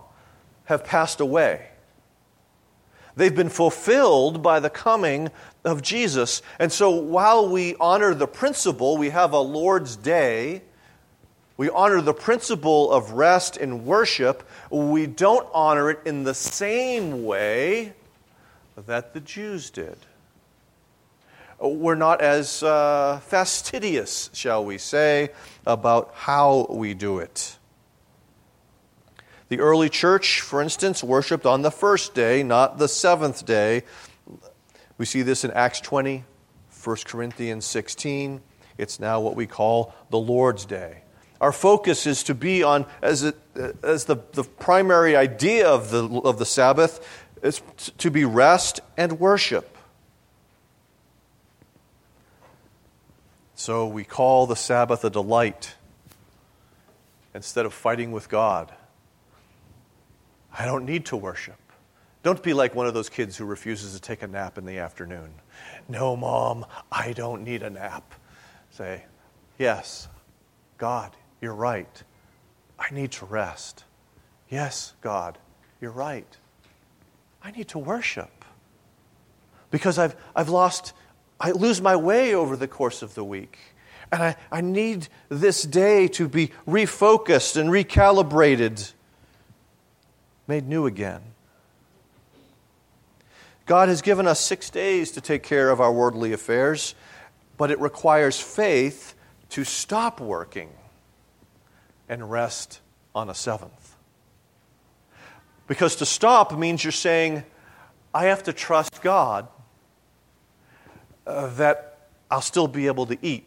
have 0.64 0.82
passed 0.84 1.20
away. 1.20 1.68
They've 3.16 3.34
been 3.34 3.50
fulfilled 3.50 4.42
by 4.42 4.60
the 4.60 4.70
coming 4.70 5.30
of 5.64 5.82
Jesus. 5.82 6.42
And 6.58 6.70
so 6.72 6.90
while 6.90 7.48
we 7.48 7.74
honor 7.80 8.14
the 8.14 8.26
principle, 8.26 8.96
we 8.96 9.10
have 9.10 9.32
a 9.32 9.40
Lord's 9.40 9.96
Day. 9.96 10.62
We 11.56 11.70
honor 11.70 12.02
the 12.02 12.12
principle 12.12 12.92
of 12.92 13.12
rest 13.12 13.56
and 13.56 13.86
worship. 13.86 14.46
We 14.70 15.06
don't 15.06 15.48
honor 15.54 15.90
it 15.90 16.00
in 16.04 16.24
the 16.24 16.34
same 16.34 17.24
way 17.24 17.94
that 18.76 19.14
the 19.14 19.20
Jews 19.20 19.70
did. 19.70 19.96
We're 21.58 21.94
not 21.94 22.20
as 22.20 22.62
uh, 22.62 23.20
fastidious, 23.24 24.28
shall 24.34 24.64
we 24.64 24.76
say, 24.76 25.30
about 25.66 26.12
how 26.14 26.66
we 26.68 26.92
do 26.92 27.18
it. 27.18 27.56
The 29.48 29.60
early 29.60 29.88
church, 29.88 30.42
for 30.42 30.60
instance, 30.60 31.02
worshiped 31.02 31.46
on 31.46 31.62
the 31.62 31.70
first 31.70 32.14
day, 32.14 32.42
not 32.42 32.76
the 32.76 32.88
seventh 32.88 33.46
day. 33.46 33.84
We 34.98 35.06
see 35.06 35.22
this 35.22 35.44
in 35.44 35.50
Acts 35.52 35.80
20, 35.80 36.24
1 36.84 36.96
Corinthians 37.06 37.64
16. 37.64 38.42
It's 38.76 39.00
now 39.00 39.20
what 39.20 39.36
we 39.36 39.46
call 39.46 39.94
the 40.10 40.18
Lord's 40.18 40.66
Day. 40.66 41.04
Our 41.40 41.52
focus 41.52 42.06
is 42.06 42.22
to 42.24 42.34
be 42.34 42.62
on, 42.62 42.86
as, 43.02 43.22
it, 43.22 43.36
as 43.82 44.06
the, 44.06 44.16
the 44.32 44.44
primary 44.44 45.16
idea 45.16 45.68
of 45.68 45.90
the, 45.90 46.04
of 46.24 46.38
the 46.38 46.46
Sabbath, 46.46 47.06
is 47.42 47.62
to 47.98 48.10
be 48.10 48.24
rest 48.24 48.80
and 48.96 49.20
worship. 49.20 49.76
So 53.54 53.86
we 53.86 54.04
call 54.04 54.46
the 54.46 54.56
Sabbath 54.56 55.04
a 55.04 55.10
delight 55.10 55.74
instead 57.34 57.66
of 57.66 57.74
fighting 57.74 58.12
with 58.12 58.28
God. 58.28 58.72
I 60.58 60.64
don't 60.64 60.86
need 60.86 61.06
to 61.06 61.16
worship. 61.16 61.56
Don't 62.22 62.42
be 62.42 62.54
like 62.54 62.74
one 62.74 62.86
of 62.86 62.94
those 62.94 63.08
kids 63.08 63.36
who 63.36 63.44
refuses 63.44 63.94
to 63.94 64.00
take 64.00 64.22
a 64.22 64.26
nap 64.26 64.58
in 64.58 64.64
the 64.64 64.78
afternoon. 64.78 65.30
No, 65.88 66.16
mom, 66.16 66.66
I 66.90 67.12
don't 67.12 67.44
need 67.44 67.62
a 67.62 67.70
nap. 67.70 68.14
Say, 68.70 69.04
yes, 69.58 70.08
God, 70.78 71.12
you're 71.40 71.54
right. 71.54 72.02
I 72.78 72.92
need 72.92 73.12
to 73.12 73.26
rest. 73.26 73.84
Yes, 74.48 74.94
God, 75.00 75.38
you're 75.80 75.90
right. 75.90 76.26
I 77.42 77.50
need 77.50 77.68
to 77.68 77.78
worship 77.78 78.44
because 79.70 79.98
I've, 79.98 80.16
I've 80.34 80.48
lost, 80.48 80.92
I 81.40 81.52
lose 81.52 81.80
my 81.80 81.96
way 81.96 82.34
over 82.34 82.56
the 82.56 82.68
course 82.68 83.02
of 83.02 83.14
the 83.14 83.24
week. 83.24 83.58
And 84.12 84.22
I, 84.22 84.36
I 84.52 84.60
need 84.60 85.08
this 85.28 85.62
day 85.62 86.08
to 86.08 86.28
be 86.28 86.52
refocused 86.66 87.56
and 87.56 87.70
recalibrated, 87.70 88.92
made 90.46 90.66
new 90.68 90.86
again. 90.86 91.22
God 93.66 93.88
has 93.88 94.00
given 94.00 94.28
us 94.28 94.40
six 94.40 94.70
days 94.70 95.10
to 95.12 95.20
take 95.20 95.42
care 95.42 95.70
of 95.70 95.80
our 95.80 95.92
worldly 95.92 96.32
affairs, 96.32 96.94
but 97.56 97.72
it 97.72 97.80
requires 97.80 98.40
faith 98.40 99.14
to 99.50 99.64
stop 99.64 100.20
working 100.20 100.70
and 102.08 102.30
rest 102.30 102.80
on 103.14 103.28
a 103.30 103.34
seventh. 103.34 103.96
Because 105.66 105.96
to 105.96 106.06
stop 106.06 106.56
means 106.56 106.84
you're 106.84 106.92
saying, 106.92 107.44
I 108.14 108.26
have 108.26 108.44
to 108.44 108.52
trust 108.52 109.02
God 109.02 109.48
uh, 111.26 111.48
that 111.54 112.08
I'll 112.30 112.40
still 112.40 112.68
be 112.68 112.86
able 112.86 113.06
to 113.06 113.18
eat 113.20 113.46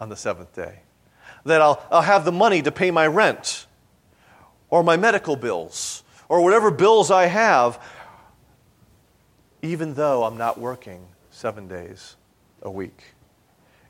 on 0.00 0.08
the 0.08 0.16
seventh 0.16 0.54
day, 0.54 0.80
that 1.44 1.60
I'll, 1.60 1.84
I'll 1.90 2.02
have 2.02 2.24
the 2.24 2.32
money 2.32 2.62
to 2.62 2.72
pay 2.72 2.90
my 2.90 3.06
rent 3.06 3.66
or 4.70 4.82
my 4.82 4.96
medical 4.96 5.36
bills 5.36 6.02
or 6.28 6.42
whatever 6.42 6.70
bills 6.70 7.10
I 7.10 7.26
have. 7.26 7.78
even 9.64 9.94
though 9.94 10.24
I'm 10.24 10.36
not 10.36 10.60
working 10.60 11.06
seven 11.30 11.66
days 11.68 12.16
a 12.62 12.70
week. 12.70 13.14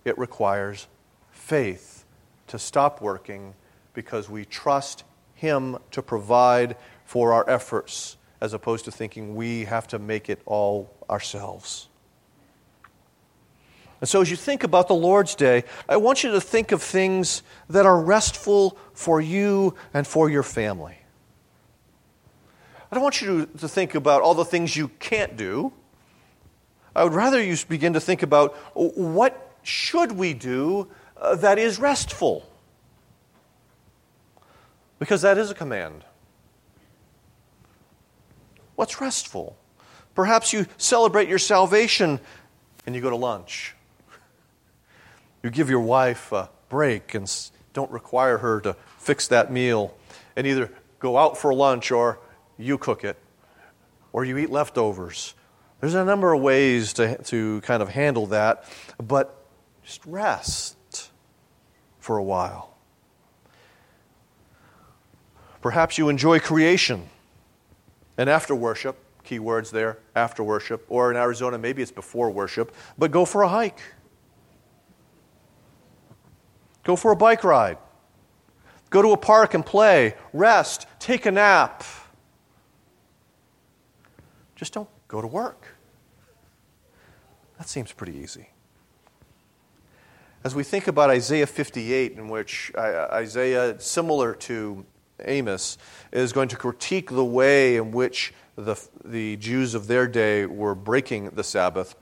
It 0.05 0.17
requires 0.17 0.87
faith 1.33 2.04
to 2.49 2.59
stop 2.59 3.01
working 3.01 3.55
because 3.93 4.29
we 4.29 4.45
trust 4.45 5.05
Him 5.35 5.79
to 5.93 6.03
provide 6.03 6.77
for 7.05 7.33
our 7.33 7.49
efforts 7.49 8.17
as 8.41 8.53
opposed 8.53 8.85
to 8.85 8.91
thinking 8.91 9.35
we 9.35 9.65
have 9.65 9.87
to 9.89 9.99
make 9.99 10.29
it 10.29 10.41
all 10.45 10.91
ourselves. 11.09 11.89
And 14.01 14.09
so, 14.09 14.21
as 14.21 14.31
you 14.31 14.37
think 14.37 14.65
about 14.65 14.89
the 14.89 14.95
Lord's 14.95 15.35
Day, 15.35 15.65
I 15.89 15.97
want 15.97 16.25
you 16.25 16.33
to 16.33 16.41
think 16.41 16.73
of 16.73 16.83
things 16.83 17.43
that 17.71 17.87
are 17.87 17.99
restful 17.99 18.77
for 18.93 19.21
you 19.21 19.77
and 19.95 20.07
for 20.07 20.29
your 20.29 20.43
family. 20.43 20.99
I 22.91 22.95
don't 22.95 23.03
want 23.03 23.23
you 23.23 23.47
to, 23.47 23.67
think 23.67 23.95
about 23.95 24.21
all 24.21 24.35
the 24.35 24.45
things 24.45 24.77
you 24.77 24.89
can't 24.99 25.37
do. 25.37 25.73
I 26.95 27.03
would 27.03 27.15
rather 27.15 27.43
you 27.43 27.57
begin 27.69 27.95
to 27.95 28.01
think 28.01 28.23
about 28.23 28.55
what 28.75 29.57
should 29.63 30.13
we 30.13 30.35
do 30.35 30.89
uh, 31.17 31.37
that 31.37 31.59
is 31.59 31.79
restful? 31.79 32.49
Because 34.99 35.23
that 35.23 35.39
is 35.39 35.51
a 35.51 35.55
command. 35.55 36.05
What's 38.77 39.01
restful? 39.01 39.57
Perhaps 40.15 40.53
you 40.53 40.67
celebrate 40.77 41.29
your 41.29 41.39
salvation 41.39 42.21
and 42.87 42.95
you 42.95 43.01
go 43.01 43.11
to 43.11 43.17
lunch. 43.17 43.75
You 45.43 45.51
give 45.51 45.69
your 45.69 45.81
wife 45.81 46.33
a 46.33 46.49
break 46.69 47.15
and 47.15 47.31
don't 47.73 47.91
require 47.91 48.39
her 48.39 48.61
to 48.63 48.77
fix 48.99 49.29
that 49.29 49.53
meal 49.53 49.95
and 50.37 50.47
either 50.47 50.71
go 51.01 51.19
out 51.19 51.37
for 51.37 51.53
lunch 51.53 51.91
or 51.91 52.19
you 52.57 52.79
cook 52.79 53.05
it 53.05 53.19
or 54.13 54.25
you 54.25 54.39
eat 54.39 54.51
leftovers. 54.51 55.35
There's 55.81 55.95
a 55.95 56.05
number 56.05 56.33
of 56.33 56.41
ways 56.41 56.95
to, 56.95 57.23
to 57.25 57.61
kind 57.61 57.83
of 57.83 57.91
handle 57.91 58.27
that, 58.29 58.65
but 58.97 59.45
just 59.83 60.01
rest 60.07 60.74
for 62.05 62.19
a 62.19 62.23
while. 62.23 62.77
Perhaps 65.63 65.97
you 65.97 66.11
enjoy 66.11 66.39
creation 66.39 67.09
and 68.19 68.29
after 68.29 68.55
worship, 68.55 68.99
key 69.25 69.39
words 69.39 69.71
there, 69.71 69.99
after 70.15 70.45
worship, 70.45 70.85
or 70.91 71.11
in 71.11 71.17
Arizona, 71.17 71.57
maybe 71.57 71.81
it's 71.81 71.91
before 71.91 72.31
worship, 72.31 72.75
but 72.99 73.11
go 73.11 73.25
for 73.25 73.43
a 73.43 73.49
hike. 73.49 73.81
Go 76.83 76.95
for 76.95 77.11
a 77.11 77.17
bike 77.17 77.43
ride. 77.43 77.79
Go 78.91 79.01
to 79.01 79.13
a 79.13 79.17
park 79.17 79.55
and 79.55 79.65
play, 79.65 80.15
rest, 80.35 80.87
take 80.99 81.25
a 81.25 81.31
nap. 81.31 81.83
Just 84.57 84.75
don't 84.75 84.91
go 85.09 85.23
to 85.23 85.27
work. 85.27 85.69
That 87.57 87.67
seems 87.67 87.93
pretty 87.93 88.19
easy. 88.19 88.51
As 90.45 90.55
we 90.55 90.63
think 90.63 90.89
about 90.89 91.09
Isaiah 91.09 91.47
58, 91.47 92.19
in 92.19 92.29
which 92.29 92.71
Isaiah, 92.77 93.81
similar 93.81 94.35
to 94.35 94.85
Amos, 95.25 95.79
is 96.13 96.35
going 96.35 96.49
to 96.51 96.57
critique 96.57 97.09
the 97.09 97.25
way 97.25 97.77
in 97.77 97.93
which 97.93 98.35
the, 98.55 98.77
the 99.03 99.37
Jews 99.37 99.73
of 99.73 99.87
their 99.87 100.07
day 100.07 100.45
were 100.45 100.75
breaking 100.75 101.31
the 101.31 101.43
Sabbath. 101.43 101.97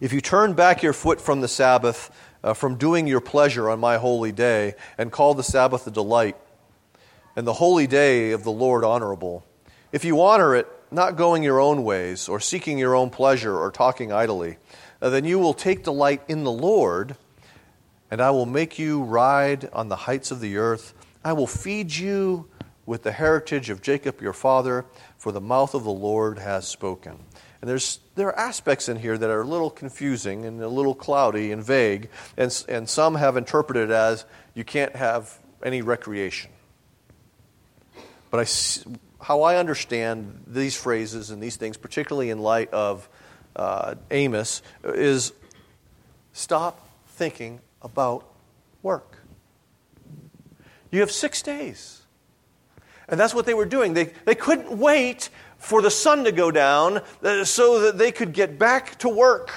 If 0.00 0.12
you 0.12 0.20
turn 0.20 0.54
back 0.54 0.82
your 0.82 0.92
foot 0.92 1.20
from 1.20 1.40
the 1.40 1.46
Sabbath, 1.46 2.10
uh, 2.42 2.52
from 2.52 2.74
doing 2.74 3.06
your 3.06 3.20
pleasure 3.20 3.70
on 3.70 3.78
my 3.78 3.96
holy 3.96 4.32
day, 4.32 4.74
and 4.98 5.12
call 5.12 5.34
the 5.34 5.44
Sabbath 5.44 5.86
a 5.86 5.92
delight, 5.92 6.36
and 7.36 7.46
the 7.46 7.52
holy 7.52 7.86
day 7.86 8.32
of 8.32 8.42
the 8.42 8.50
Lord 8.50 8.82
honorable, 8.82 9.46
if 9.92 10.04
you 10.04 10.20
honor 10.20 10.56
it, 10.56 10.66
not 10.90 11.14
going 11.14 11.44
your 11.44 11.60
own 11.60 11.84
ways, 11.84 12.28
or 12.28 12.40
seeking 12.40 12.76
your 12.76 12.96
own 12.96 13.08
pleasure, 13.08 13.56
or 13.56 13.70
talking 13.70 14.10
idly, 14.10 14.56
Uh, 15.02 15.10
then 15.10 15.24
you 15.24 15.38
will 15.38 15.54
take 15.54 15.84
delight 15.84 16.22
in 16.28 16.44
the 16.44 16.52
Lord, 16.52 17.16
and 18.10 18.20
I 18.20 18.30
will 18.30 18.46
make 18.46 18.78
you 18.78 19.02
ride 19.02 19.68
on 19.72 19.88
the 19.88 19.96
heights 19.96 20.30
of 20.30 20.40
the 20.40 20.56
earth. 20.56 20.94
I 21.24 21.32
will 21.32 21.46
feed 21.46 21.94
you 21.94 22.48
with 22.86 23.02
the 23.02 23.12
heritage 23.12 23.70
of 23.70 23.82
Jacob 23.82 24.20
your 24.20 24.32
father, 24.32 24.84
for 25.16 25.32
the 25.32 25.40
mouth 25.40 25.74
of 25.74 25.84
the 25.84 25.90
Lord 25.90 26.38
has 26.38 26.66
spoken. 26.66 27.18
And 27.60 27.68
there's, 27.68 28.00
there 28.14 28.28
are 28.28 28.38
aspects 28.38 28.88
in 28.88 28.96
here 28.96 29.16
that 29.16 29.30
are 29.30 29.42
a 29.42 29.46
little 29.46 29.70
confusing 29.70 30.44
and 30.44 30.60
a 30.62 30.68
little 30.68 30.94
cloudy 30.94 31.52
and 31.52 31.62
vague, 31.62 32.08
and, 32.36 32.64
and 32.68 32.88
some 32.88 33.14
have 33.14 33.36
interpreted 33.36 33.90
as 33.90 34.24
you 34.54 34.64
can't 34.64 34.96
have 34.96 35.38
any 35.62 35.82
recreation. 35.82 36.50
But 38.30 38.46
I, 38.46 39.24
how 39.24 39.42
I 39.42 39.56
understand 39.56 40.44
these 40.46 40.74
phrases 40.74 41.30
and 41.30 41.42
these 41.42 41.56
things, 41.56 41.76
particularly 41.76 42.30
in 42.30 42.38
light 42.38 42.70
of 42.70 43.08
uh, 43.56 43.94
Amos, 44.10 44.62
is 44.84 45.32
stop 46.32 46.88
thinking 47.08 47.60
about 47.82 48.26
work. 48.82 49.18
You 50.90 51.00
have 51.00 51.10
six 51.10 51.42
days. 51.42 52.02
And 53.08 53.18
that's 53.18 53.34
what 53.34 53.46
they 53.46 53.54
were 53.54 53.66
doing. 53.66 53.94
They, 53.94 54.12
they 54.24 54.34
couldn't 54.34 54.70
wait 54.78 55.30
for 55.58 55.82
the 55.82 55.90
sun 55.90 56.24
to 56.24 56.32
go 56.32 56.50
down 56.50 57.02
uh, 57.22 57.44
so 57.44 57.80
that 57.80 57.98
they 57.98 58.12
could 58.12 58.32
get 58.32 58.58
back 58.58 58.98
to 59.00 59.08
work 59.08 59.52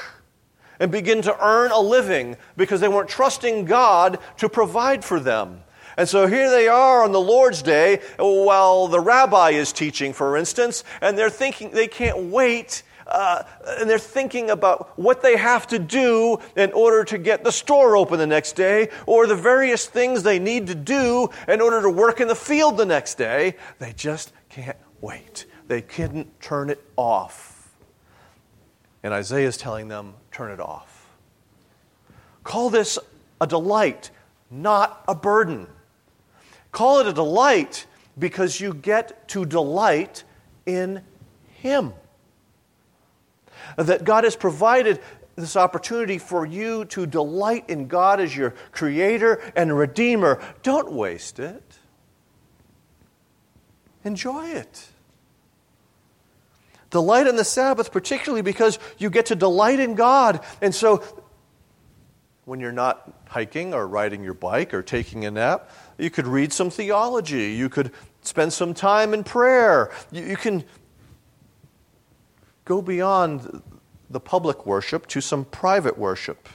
and 0.79 0.91
begin 0.91 1.21
to 1.21 1.45
earn 1.45 1.71
a 1.71 1.79
living 1.79 2.35
because 2.57 2.81
they 2.81 2.87
weren't 2.87 3.09
trusting 3.09 3.65
God 3.65 4.19
to 4.37 4.49
provide 4.49 5.05
for 5.05 5.19
them. 5.19 5.63
And 5.95 6.09
so 6.09 6.25
here 6.25 6.49
they 6.49 6.67
are 6.67 7.03
on 7.03 7.11
the 7.11 7.21
Lord's 7.21 7.61
Day 7.61 8.01
while 8.17 8.87
the 8.87 8.99
rabbi 8.99 9.51
is 9.51 9.71
teaching, 9.71 10.11
for 10.11 10.35
instance, 10.35 10.83
and 11.01 11.17
they're 11.17 11.29
thinking 11.29 11.69
they 11.69 11.87
can't 11.87 12.17
wait 12.17 12.83
uh, 13.13 13.43
and 13.67 13.87
they're 13.87 13.99
thinking 13.99 14.49
about 14.49 14.97
what 14.97 15.21
they 15.21 15.37
have 15.37 15.67
to 15.67 15.77
do 15.77 16.39
in 16.55 16.71
order 16.73 17.03
to 17.05 17.17
get 17.19 17.43
the 17.43 17.51
store 17.51 17.95
open 17.95 18.17
the 18.17 18.27
next 18.27 18.53
day, 18.53 18.89
or 19.05 19.27
the 19.27 19.35
various 19.35 19.85
things 19.85 20.23
they 20.23 20.39
need 20.39 20.67
to 20.67 20.75
do 20.75 21.29
in 21.47 21.61
order 21.61 21.81
to 21.83 21.89
work 21.89 22.19
in 22.19 22.27
the 22.27 22.35
field 22.35 22.75
the 22.75 22.85
next 22.85 23.15
day. 23.15 23.55
They 23.77 23.93
just 23.93 24.33
can't 24.49 24.77
wait. 24.99 25.45
They 25.67 25.81
couldn't 25.81 26.41
turn 26.41 26.71
it 26.71 26.83
off. 26.97 27.71
And 29.03 29.13
Isaiah 29.13 29.47
is 29.47 29.57
telling 29.57 29.87
them, 29.87 30.15
turn 30.31 30.51
it 30.51 30.59
off. 30.59 31.07
Call 32.43 32.71
this 32.71 32.97
a 33.39 33.45
delight, 33.45 34.09
not 34.49 35.03
a 35.07 35.13
burden. 35.13 35.67
Call 36.71 36.99
it 36.99 37.07
a 37.07 37.13
delight 37.13 37.85
because 38.17 38.59
you 38.59 38.73
get 38.73 39.27
to 39.29 39.45
delight 39.45 40.23
in 40.65 41.01
Him 41.61 41.93
that 43.77 44.03
God 44.03 44.23
has 44.23 44.35
provided 44.35 44.99
this 45.35 45.55
opportunity 45.55 46.17
for 46.17 46.45
you 46.45 46.85
to 46.85 47.05
delight 47.05 47.69
in 47.69 47.87
God 47.87 48.19
as 48.19 48.35
your 48.35 48.51
creator 48.71 49.41
and 49.55 49.75
redeemer. 49.75 50.41
Don't 50.61 50.91
waste 50.91 51.39
it. 51.39 51.63
Enjoy 54.03 54.47
it. 54.47 54.87
Delight 56.89 57.25
in 57.25 57.35
the 57.35 57.43
Sabbath, 57.43 57.91
particularly 57.91 58.43
because 58.43 58.77
you 58.99 59.09
get 59.09 59.27
to 59.27 59.35
delight 59.35 59.79
in 59.79 59.95
God. 59.95 60.41
And 60.61 60.75
so, 60.75 61.03
when 62.45 62.59
you're 62.59 62.71
not 62.71 63.11
hiking 63.27 63.73
or 63.73 63.87
riding 63.87 64.23
your 64.23 64.33
bike 64.35 64.73
or 64.73 64.83
taking 64.83 65.25
a 65.25 65.31
nap, 65.31 65.71
you 65.97 66.11
could 66.11 66.27
read 66.27 66.53
some 66.53 66.69
theology. 66.69 67.53
You 67.53 67.69
could 67.69 67.91
spend 68.21 68.53
some 68.53 68.73
time 68.73 69.13
in 69.13 69.23
prayer. 69.23 69.91
You, 70.11 70.23
you 70.23 70.37
can 70.37 70.63
Go 72.65 72.81
beyond 72.81 73.61
the 74.09 74.19
public 74.19 74.65
worship 74.65 75.07
to 75.07 75.21
some 75.21 75.43
private 75.45 75.97
worship. 75.97 76.47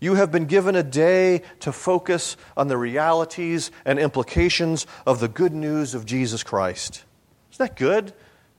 You 0.00 0.14
have 0.14 0.30
been 0.30 0.44
given 0.44 0.76
a 0.76 0.82
day 0.82 1.42
to 1.60 1.72
focus 1.72 2.36
on 2.56 2.68
the 2.68 2.76
realities 2.76 3.70
and 3.84 3.98
implications 3.98 4.86
of 5.06 5.20
the 5.20 5.28
good 5.28 5.52
news 5.52 5.94
of 5.94 6.04
Jesus 6.04 6.42
Christ. 6.42 7.04
Isn't 7.52 7.66
that 7.66 7.76
good? 7.76 8.12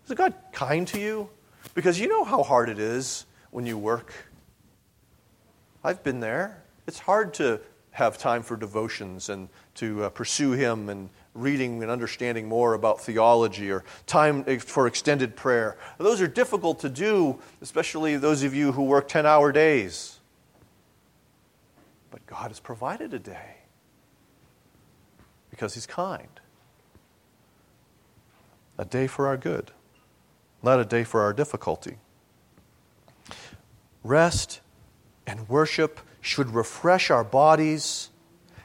Is 0.06 0.14
God 0.14 0.34
kind 0.52 0.88
to 0.90 1.00
you? 1.00 1.30
Because 1.74 2.00
you 2.00 2.08
know 2.08 2.24
how 2.24 2.44
hard 2.44 2.70
it 2.70 2.80
is 2.80 3.26
when 3.52 3.66
you 3.66 3.78
work. 3.78 4.14
I've 5.84 6.04
been 6.04 6.20
there. 6.20 6.64
It's 6.88 7.00
hard 7.00 7.34
to 7.36 7.62
have 7.92 8.18
time 8.18 8.42
for 8.44 8.58
devotions 8.58 9.30
and 9.30 9.50
to 9.76 10.06
uh, 10.06 10.10
pursue 10.10 10.52
Him 10.52 10.90
and 10.90 11.10
reading 11.38 11.82
and 11.82 11.92
understanding 11.92 12.48
more 12.48 12.74
about 12.74 13.02
theology 13.02 13.72
or 13.72 13.84
time 14.06 14.44
eh, 14.48 14.58
for 14.58 14.88
extended 14.88 15.36
prayer. 15.36 15.78
Those 15.98 16.22
are 16.22 16.28
difficult 16.28 16.80
to 16.82 16.90
do, 16.90 17.40
especially 17.62 18.18
those 18.18 18.44
of 18.44 18.54
you 18.54 18.72
who 18.72 18.84
work 18.84 19.08
10 19.08 19.26
hour 19.26 19.52
days. 19.52 20.20
But 22.12 22.26
God 22.26 22.50
has 22.50 22.60
provided 22.60 23.14
a 23.14 23.20
day 23.20 23.58
because 25.50 25.74
He's 25.74 25.86
kind. 25.86 26.40
A 28.78 28.86
day 28.86 29.08
for 29.08 29.28
our 29.28 29.38
good, 29.38 29.72
not 30.62 30.80
a 30.80 30.86
day 30.86 31.04
for 31.04 31.22
our 31.22 31.34
difficulty. 31.34 31.98
Rest 34.04 34.62
and 35.26 35.50
worship 35.50 36.00
should 36.22 36.54
refresh 36.54 37.10
our 37.10 37.24
bodies 37.24 38.10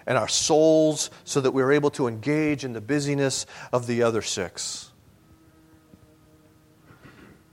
and 0.06 0.18
our 0.18 0.28
souls 0.28 1.10
so 1.24 1.40
that 1.40 1.52
we're 1.52 1.72
able 1.72 1.90
to 1.90 2.08
engage 2.08 2.64
in 2.64 2.72
the 2.72 2.80
busyness 2.80 3.46
of 3.72 3.86
the 3.86 4.02
other 4.02 4.22
six. 4.22 4.90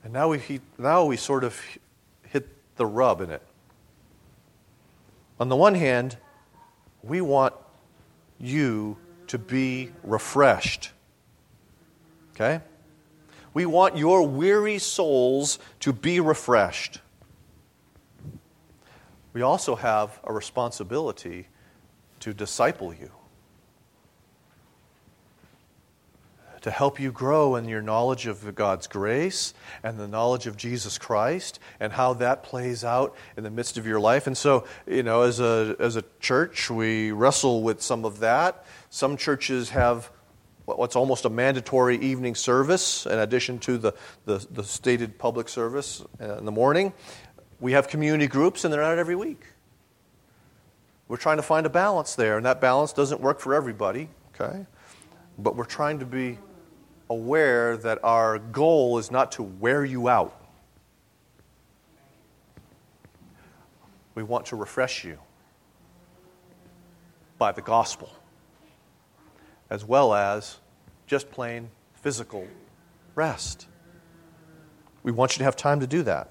And 0.04 0.14
now 0.14 0.30
we, 0.30 0.62
now 0.78 1.06
we 1.06 1.18
sort 1.18 1.44
of 1.44 1.60
hit 2.24 2.48
the 2.78 2.86
rub 2.86 3.22
in 3.22 3.30
it. 3.30 3.44
On 5.40 5.50
the 5.50 5.56
one 5.56 5.76
hand, 5.76 6.18
we 7.04 7.22
want 7.22 7.54
you 8.40 8.98
to 9.28 9.38
be 9.38 9.92
refreshed. 10.04 10.92
Okay? 12.34 12.62
We 13.54 13.66
want 13.66 13.98
your 13.98 14.28
weary 14.28 14.80
souls 14.80 15.60
to 15.82 15.94
be 15.94 16.20
refreshed. 16.20 17.02
We 19.34 19.42
also 19.42 19.76
have 19.76 20.20
a 20.24 20.34
responsibility 20.34 21.48
to 22.20 22.34
disciple 22.34 22.94
you. 22.94 23.12
to 26.62 26.72
help 26.72 27.00
you 27.00 27.12
grow 27.12 27.56
in 27.56 27.68
your 27.68 27.82
knowledge 27.82 28.28
of 28.28 28.54
God's 28.56 28.88
grace 28.88 29.54
and 29.84 29.98
the 29.98 30.08
knowledge 30.08 30.48
of 30.48 30.58
Jesus 30.58 30.98
Christ 30.98 31.60
and 31.80 31.94
how 31.94 32.14
that 32.16 32.44
plays 32.44 32.84
out 32.84 33.16
in 33.38 33.44
the 33.44 33.50
midst 33.50 33.78
of 33.78 33.86
your 33.86 34.00
life. 34.00 34.28
And 34.28 34.38
so, 34.38 34.66
you 34.86 35.04
know, 35.04 35.22
as 35.22 35.40
a, 35.40 35.76
as 35.80 35.96
a 35.96 36.04
church, 36.20 36.70
we 36.70 37.12
wrestle 37.12 37.64
with 37.64 37.82
some 37.82 38.06
of 38.06 38.20
that. 38.20 38.66
Some 38.90 39.18
churches 39.18 39.70
have 39.70 40.12
what's 40.66 40.96
almost 40.96 41.26
a 41.26 41.30
mandatory 41.30 41.98
evening 41.98 42.36
service 42.36 43.06
in 43.06 43.18
addition 43.18 43.58
to 43.60 43.78
the, 43.78 43.94
the, 44.26 44.46
the 44.52 44.64
stated 44.64 45.18
public 45.18 45.50
service 45.50 46.04
in 46.20 46.46
the 46.46 46.52
morning. 46.52 46.94
We 47.60 47.72
have 47.72 47.88
community 47.88 48.28
groups, 48.28 48.64
and 48.64 48.74
they're 48.74 48.82
not 48.82 49.00
every 49.00 49.16
week. 49.16 49.44
We're 51.10 51.18
trying 51.18 51.38
to 51.38 51.44
find 51.44 51.66
a 51.66 51.70
balance 51.70 52.14
there, 52.16 52.38
and 52.38 52.46
that 52.46 52.62
balance 52.62 52.94
doesn't 52.94 53.20
work 53.20 53.40
for 53.40 53.56
everybody, 53.56 54.10
okay? 54.34 54.66
But 55.40 55.56
we're 55.56 55.66
trying 55.66 56.00
to 56.00 56.06
be 56.06 56.38
aware 57.10 57.76
that 57.78 58.00
our 58.04 58.38
goal 58.38 59.00
is 59.00 59.10
not 59.10 59.32
to 59.34 59.44
wear 59.44 59.84
you 59.84 60.08
out. 60.08 60.40
We 64.14 64.22
want 64.22 64.46
to 64.48 64.56
refresh 64.56 65.04
you 65.04 65.18
by 67.40 67.54
the 67.54 67.62
gospel, 67.64 68.12
as 69.72 69.84
well 69.84 70.14
as 70.14 70.58
just 71.08 71.32
plain 71.32 71.72
physical 71.96 72.48
rest. 73.16 73.66
We 75.02 75.12
want 75.12 75.34
you 75.34 75.40
to 75.40 75.44
have 75.46 75.56
time 75.56 75.80
to 75.80 75.88
do 75.88 76.04
that. 76.04 76.30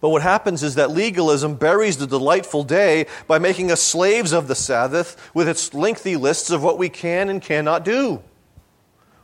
But 0.00 0.10
what 0.10 0.22
happens 0.22 0.62
is 0.62 0.76
that 0.76 0.90
legalism 0.90 1.56
buries 1.56 1.96
the 1.96 2.06
delightful 2.06 2.62
day 2.62 3.06
by 3.26 3.38
making 3.38 3.72
us 3.72 3.82
slaves 3.82 4.32
of 4.32 4.46
the 4.46 4.54
Sabbath 4.54 5.30
with 5.34 5.48
its 5.48 5.74
lengthy 5.74 6.16
lists 6.16 6.50
of 6.50 6.62
what 6.62 6.78
we 6.78 6.88
can 6.88 7.28
and 7.28 7.42
cannot 7.42 7.84
do 7.84 8.22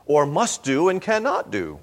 or 0.07 0.27
must 0.27 0.63
do 0.63 0.89
and 0.89 1.01
cannot 1.01 1.51
do. 1.51 1.79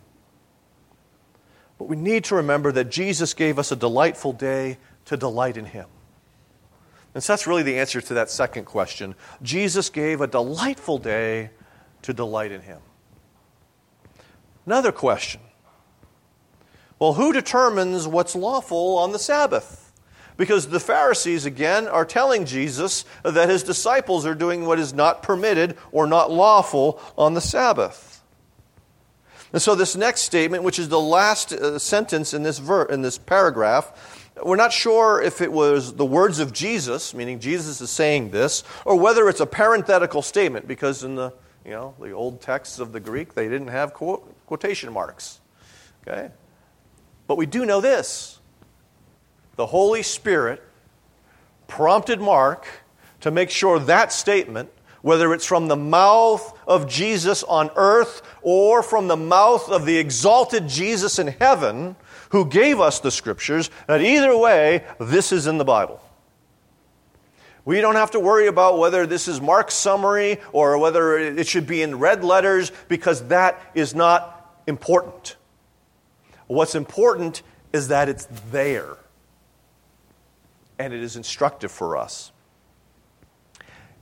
But 1.78 1.86
we 1.88 1.96
need 1.96 2.26
to 2.26 2.36
remember 2.36 2.72
that 2.74 2.92
Jesus 2.92 3.34
gave 3.34 3.58
us 3.58 3.72
a 3.72 3.76
delightful 3.76 4.34
day 4.34 4.78
to 5.06 5.18
delight 5.18 5.58
in 5.58 5.66
Him. 5.66 5.88
And 7.14 7.24
so 7.24 7.34
that's 7.34 7.48
really 7.48 7.64
the 7.64 7.80
answer 7.80 8.02
to 8.02 8.14
that 8.16 8.30
second 8.30 8.66
question. 8.66 9.16
Jesus 9.42 9.90
gave 9.90 10.22
a 10.22 10.28
delightful 10.28 10.98
day 10.98 11.50
to 12.04 12.14
delight 12.14 12.52
in 12.52 12.62
Him. 12.62 12.80
Another 14.66 14.92
question 14.92 15.42
well, 17.02 17.14
who 17.14 17.34
determines 17.34 18.08
what's 18.08 18.36
lawful 18.36 19.00
on 19.00 19.12
the 19.12 19.18
Sabbath? 19.18 19.92
Because 20.38 20.68
the 20.68 20.80
Pharisees, 20.80 21.46
again, 21.48 21.88
are 21.88 22.06
telling 22.06 22.46
Jesus 22.46 23.06
that 23.24 23.50
his 23.50 23.64
disciples 23.64 24.24
are 24.24 24.36
doing 24.36 24.68
what 24.68 24.78
is 24.78 24.94
not 24.94 25.24
permitted 25.24 25.78
or 25.92 26.06
not 26.06 26.30
lawful 26.30 27.02
on 27.18 27.34
the 27.34 27.42
Sabbath. 27.42 28.22
And 29.52 29.60
so, 29.60 29.74
this 29.74 29.96
next 29.96 30.22
statement, 30.22 30.62
which 30.62 30.78
is 30.78 30.90
the 30.90 31.00
last 31.00 31.52
uh, 31.52 31.80
sentence 31.80 32.36
in 32.36 32.44
this, 32.44 32.60
ver- 32.60 32.86
in 32.86 33.02
this 33.02 33.18
paragraph, 33.18 34.30
we're 34.46 34.56
not 34.56 34.72
sure 34.72 35.20
if 35.20 35.42
it 35.42 35.52
was 35.52 35.96
the 35.96 36.06
words 36.06 36.38
of 36.38 36.54
Jesus, 36.54 37.16
meaning 37.16 37.40
Jesus 37.40 37.82
is 37.82 37.90
saying 37.90 38.30
this, 38.30 38.64
or 38.86 38.96
whether 38.96 39.28
it's 39.28 39.40
a 39.40 39.48
parenthetical 39.48 40.22
statement, 40.22 40.68
because 40.68 41.04
in 41.04 41.16
the, 41.16 41.34
you 41.66 41.72
know, 41.72 41.96
the 42.00 42.12
old 42.12 42.42
texts 42.42 42.78
of 42.78 42.92
the 42.92 43.00
Greek, 43.00 43.34
they 43.34 43.50
didn't 43.50 43.70
have 43.70 43.92
quotation 43.96 44.94
marks. 44.94 45.40
Okay? 46.08 46.30
But 47.32 47.38
we 47.38 47.46
do 47.46 47.66
know 47.66 47.80
this 47.80 48.40
the 49.56 49.66
Holy 49.66 50.04
Spirit 50.04 50.62
prompted 51.66 52.20
Mark 52.20 52.68
to 53.22 53.32
make 53.32 53.50
sure 53.50 53.80
that 53.80 54.12
statement 54.12 54.70
whether 55.02 55.34
it's 55.34 55.46
from 55.46 55.70
the 55.70 55.78
mouth 55.78 56.60
of 56.68 56.90
Jesus 56.90 57.42
on 57.44 57.70
earth 57.78 58.22
or 58.42 58.84
from 58.84 59.08
the 59.08 59.16
mouth 59.16 59.70
of 59.70 59.86
the 59.86 59.98
exalted 59.98 60.68
Jesus 60.68 61.20
in 61.20 61.28
heaven 61.28 61.96
who 62.32 62.44
gave 62.44 62.82
us 62.82 63.00
the 63.00 63.12
scriptures, 63.12 63.70
that 63.88 64.02
either 64.02 64.38
way, 64.38 64.84
this 65.00 65.32
is 65.32 65.48
in 65.48 65.58
the 65.58 65.64
Bible. 65.64 66.02
We 67.64 67.80
don't 67.80 67.96
have 67.96 68.12
to 68.12 68.20
worry 68.20 68.48
about 68.48 68.78
whether 68.78 69.08
this 69.08 69.30
is 69.30 69.40
Mark's 69.40 69.76
summary 69.76 70.42
or 70.52 70.78
whether 70.78 71.18
it 71.18 71.48
should 71.48 71.66
be 71.66 71.82
in 71.82 71.98
red 71.98 72.26
letters 72.26 72.74
because 72.90 73.26
that 73.30 73.58
is 73.74 73.96
not 73.96 74.54
important. 74.68 75.38
What's 76.52 76.76
important 76.76 77.44
is 77.72 77.88
that 77.88 78.10
it's 78.10 78.28
there 78.52 78.98
and 80.78 80.94
it 80.94 81.02
is 81.02 81.16
instructive 81.16 81.72
for 81.72 81.96
us. 81.96 82.34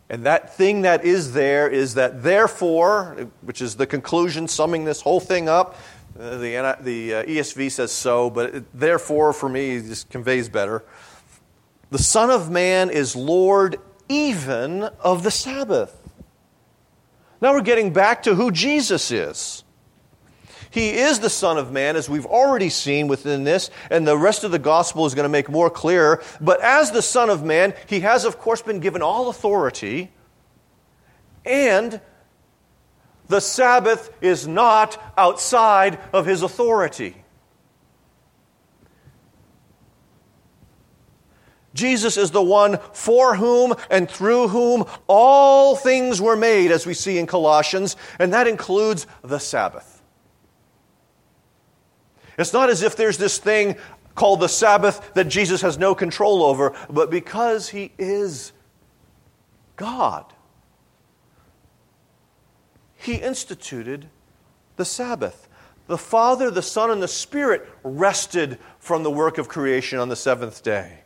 And 0.10 0.26
that 0.26 0.56
thing 0.56 0.82
that 0.82 1.06
is 1.06 1.34
there 1.34 1.70
is 1.70 1.94
that 1.94 2.24
therefore, 2.24 3.30
which 3.42 3.62
is 3.62 3.76
the 3.76 3.86
conclusion 3.86 4.48
summing 4.48 4.84
this 4.84 5.02
whole 5.02 5.20
thing 5.20 5.48
up. 5.48 5.78
Uh, 6.20 6.38
the, 6.38 6.78
the 6.82 7.14
uh, 7.14 7.24
ESV 7.26 7.70
says 7.70 7.92
so, 7.92 8.32
but 8.32 8.56
it, 8.56 8.80
therefore 8.80 9.32
for 9.32 9.48
me 9.48 9.80
just 9.82 10.10
conveys 10.10 10.50
better. 10.50 10.84
The 11.92 12.00
Son 12.00 12.32
of 12.32 12.50
Man 12.50 12.90
is 12.90 13.16
Lord 13.16 13.78
even 14.08 14.84
of 14.84 15.22
the 15.22 15.32
Sabbath. 15.32 15.96
Now 17.42 17.54
we're 17.54 17.62
getting 17.62 17.94
back 17.94 18.24
to 18.24 18.34
who 18.34 18.50
Jesus 18.50 19.12
is. 19.12 19.64
He 20.72 20.90
is 20.92 21.20
the 21.20 21.30
Son 21.30 21.58
of 21.58 21.72
Man, 21.72 21.96
as 21.96 22.10
we've 22.10 22.26
already 22.26 22.70
seen 22.70 23.08
within 23.08 23.44
this, 23.44 23.72
and 23.90 24.08
the 24.08 24.18
rest 24.18 24.44
of 24.44 24.52
the 24.52 24.60
gospel 24.60 25.06
is 25.06 25.16
going 25.16 25.24
to 25.24 25.30
make 25.30 25.50
more 25.50 25.70
clear. 25.70 26.22
But 26.40 26.62
as 26.62 26.92
the 26.92 27.02
Son 27.02 27.30
of 27.30 27.44
Man, 27.44 27.74
he 27.88 28.02
has, 28.02 28.24
of 28.24 28.38
course, 28.40 28.62
been 28.62 28.80
given 28.80 29.02
all 29.02 29.30
authority, 29.30 30.12
and 31.44 32.00
the 33.28 33.40
Sabbath 33.40 34.12
is 34.22 34.48
not 34.48 35.02
outside 35.18 36.00
of 36.14 36.26
his 36.26 36.44
authority. 36.44 37.16
Jesus 41.74 42.18
is 42.18 42.32
the 42.32 42.42
one 42.42 42.80
for 42.94 43.36
whom 43.36 43.74
and 43.90 44.10
through 44.10 44.50
whom 44.50 44.86
all 45.08 45.76
things 45.76 46.20
were 46.20 46.36
made, 46.36 46.72
as 46.72 46.86
we 46.86 46.94
see 46.94 47.18
in 47.18 47.26
Colossians, 47.26 47.96
and 48.20 48.34
that 48.34 48.48
includes 48.48 49.08
the 49.24 49.40
Sabbath. 49.40 49.99
It's 52.40 52.54
not 52.54 52.70
as 52.70 52.82
if 52.82 52.96
there's 52.96 53.18
this 53.18 53.38
thing 53.38 53.76
called 54.16 54.40
the 54.40 54.50
Sabbath 54.50 55.14
that 55.14 55.26
Jesus 55.26 55.62
has 55.62 55.78
no 55.78 55.94
control 55.94 56.42
over, 56.44 56.76
but 56.90 57.12
because 57.12 57.70
he 57.70 57.92
is 57.98 58.54
God, 59.76 60.26
he 62.96 63.16
instituted 63.16 64.10
the 64.78 64.86
Sabbath. 64.86 65.48
The 65.88 65.98
Father, 65.98 66.52
the 66.52 66.62
Son, 66.62 66.92
and 66.92 67.02
the 67.02 67.08
Spirit 67.08 67.68
rested 67.84 68.60
from 68.80 69.04
the 69.04 69.12
work 69.12 69.38
of 69.38 69.48
creation 69.48 70.00
on 70.00 70.08
the 70.08 70.16
seventh 70.16 70.64
day. 70.64 71.00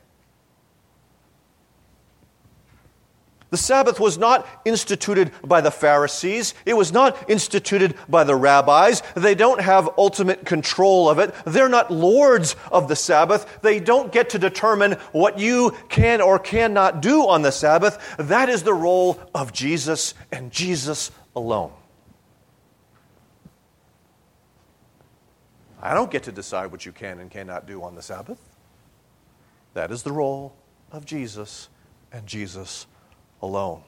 The 3.53 3.57
Sabbath 3.57 3.99
was 3.99 4.17
not 4.17 4.47
instituted 4.65 5.31
by 5.43 5.61
the 5.61 5.69
Pharisees. 5.69 6.55
It 6.65 6.73
was 6.73 6.91
not 6.91 7.29
instituted 7.29 7.93
by 8.09 8.23
the 8.23 8.35
rabbis. 8.35 9.03
They 9.13 9.35
don't 9.35 9.61
have 9.61 9.91
ultimate 9.95 10.43
control 10.43 11.07
of 11.07 11.19
it. 11.19 11.35
They're 11.45 11.69
not 11.69 11.91
lords 11.91 12.55
of 12.71 12.87
the 12.87 12.95
Sabbath. 12.95 13.59
They 13.61 13.79
don't 13.79 14.11
get 14.11 14.31
to 14.31 14.39
determine 14.39 14.93
what 15.11 15.37
you 15.37 15.77
can 15.87 16.19
or 16.19 16.39
cannot 16.39 17.03
do 17.03 17.27
on 17.27 17.43
the 17.43 17.51
Sabbath. 17.51 18.15
That 18.17 18.49
is 18.49 18.63
the 18.63 18.73
role 18.73 19.19
of 19.35 19.53
Jesus 19.53 20.15
and 20.31 20.51
Jesus 20.51 21.11
alone. 21.35 21.73
I 25.79 25.93
don't 25.93 26.09
get 26.09 26.23
to 26.23 26.31
decide 26.31 26.71
what 26.71 26.87
you 26.87 26.91
can 26.91 27.19
and 27.19 27.29
cannot 27.29 27.67
do 27.67 27.83
on 27.83 27.93
the 27.93 28.01
Sabbath. 28.01 28.39
That 29.75 29.91
is 29.91 30.01
the 30.01 30.11
role 30.11 30.55
of 30.91 31.05
Jesus 31.05 31.69
and 32.11 32.25
Jesus 32.25 32.87
alone. 33.43 33.81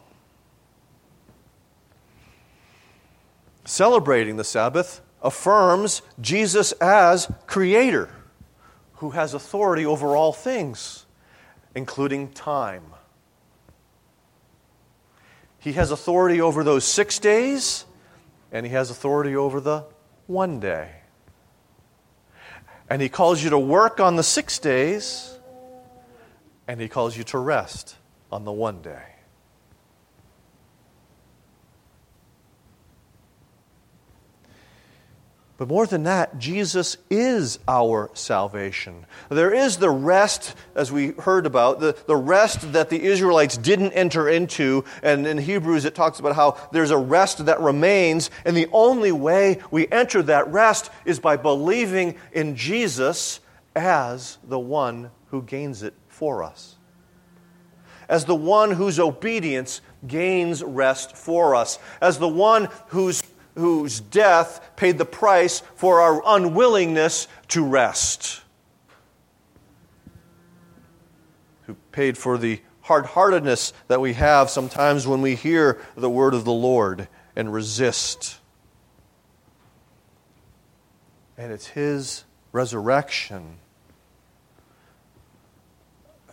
Celebrating 3.64 4.36
the 4.36 4.43
Sabbath 4.43 5.01
affirms 5.24 6.03
Jesus 6.22 6.72
as 6.74 7.32
creator 7.47 8.10
who 8.97 9.12
has 9.12 9.34
authority 9.34 9.86
over 9.86 10.16
all 10.16 10.32
things, 10.32 11.06
including 11.74 12.32
time. 12.32 12.84
He 15.58 15.74
has 15.74 15.89
authority 15.89 16.39
over 16.39 16.64
those 16.64 16.84
six 16.84 17.18
days, 17.18 17.86
and 18.51 18.66
he 18.66 18.72
has 18.74 18.91
authority 18.91 19.36
over 19.36 19.60
the 19.60 19.86
one 20.28 20.60
day. 20.60 20.91
And 22.89 23.01
He 23.01 23.10
calls 23.10 23.43
you 23.43 23.49
to 23.49 23.60
work 23.60 23.99
on 23.99 24.16
the 24.16 24.24
six 24.24 24.60
days, 24.60 25.38
and 26.68 26.80
He 26.80 26.88
calls 26.88 27.18
you 27.18 27.24
to 27.26 27.38
rest 27.38 27.95
on 28.32 28.45
the 28.45 28.51
one 28.51 28.82
day. 28.82 29.14
But 35.58 35.70
more 35.70 35.88
than 35.88 36.03
that, 36.03 36.38
Jesus 36.38 36.97
is 37.10 37.60
our 37.66 38.12
salvation. 38.14 39.06
There 39.30 39.53
is 39.53 39.78
the 39.78 39.89
rest, 39.89 40.53
as 40.76 40.91
we 40.91 41.12
heard 41.12 41.45
about, 41.45 41.80
the, 41.80 41.97
the 42.08 42.16
rest 42.16 42.74
that 42.74 42.89
the 42.89 43.01
Israelites 43.01 43.56
didn't 43.56 43.93
enter 43.93 44.28
into. 44.28 44.84
And 45.01 45.26
in 45.26 45.38
Hebrews, 45.38 45.86
it 45.86 45.95
talks 45.95 46.20
about 46.20 46.36
how 46.36 46.58
there's 46.74 46.91
a 46.91 46.97
rest 46.97 47.45
that 47.45 47.62
remains. 47.62 48.32
And 48.43 48.58
the 48.58 48.68
only 48.74 49.14
way 49.14 49.62
we 49.72 49.88
enter 49.88 50.22
that 50.24 50.51
rest 50.51 50.91
is 51.06 51.22
by 51.22 51.38
believing 51.38 52.16
in 52.34 52.58
Jesus 52.58 53.39
as 53.78 54.38
the 54.43 54.60
one 54.60 55.10
who 55.28 55.41
gains 55.41 55.84
it 55.84 55.93
for 56.10 56.43
us. 56.43 56.76
As 58.10 58.26
the 58.26 58.36
one 58.36 58.72
whose 58.72 58.99
obedience 58.99 59.80
gains 60.06 60.62
rest 60.62 61.16
for 61.16 61.56
us. 61.56 61.80
As 62.01 62.20
the 62.20 62.28
one 62.28 62.68
whose 62.88 63.24
whose 63.56 63.99
death 63.99 64.76
paid 64.76 64.97
the 64.97 65.06
price 65.06 65.62
for 65.76 66.01
our 66.01 66.22
unwillingness 66.26 67.28
to 67.49 67.66
rest, 67.66 68.41
who 71.64 71.76
paid 71.91 72.18
for 72.18 72.38
the 72.38 72.62
hard 72.82 73.06
heartedness 73.06 73.74
that 73.88 73.99
we 73.99 74.14
have 74.14 74.49
sometimes 74.49 75.08
when 75.08 75.22
we 75.22 75.36
hear 75.36 75.82
the 75.95 76.10
word 76.10 76.34
of 76.34 76.45
the 76.45 76.53
Lord 76.53 77.08
and 77.36 77.51
resist. 77.51 78.38
And 81.38 81.51
it's 81.51 81.68
His 81.68 82.24
resurrection 82.51 83.58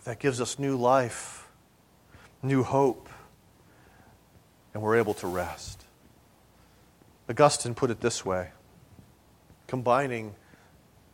that 0.03 0.19
gives 0.19 0.41
us 0.41 0.59
new 0.59 0.75
life, 0.75 1.47
new 2.41 2.63
hope, 2.63 3.09
and 4.73 4.83
we're 4.83 4.97
able 4.97 5.13
to 5.15 5.27
rest. 5.27 5.82
Augustine 7.29 7.73
put 7.73 7.89
it 7.89 8.01
this 8.01 8.25
way 8.25 8.49
combining 9.67 10.35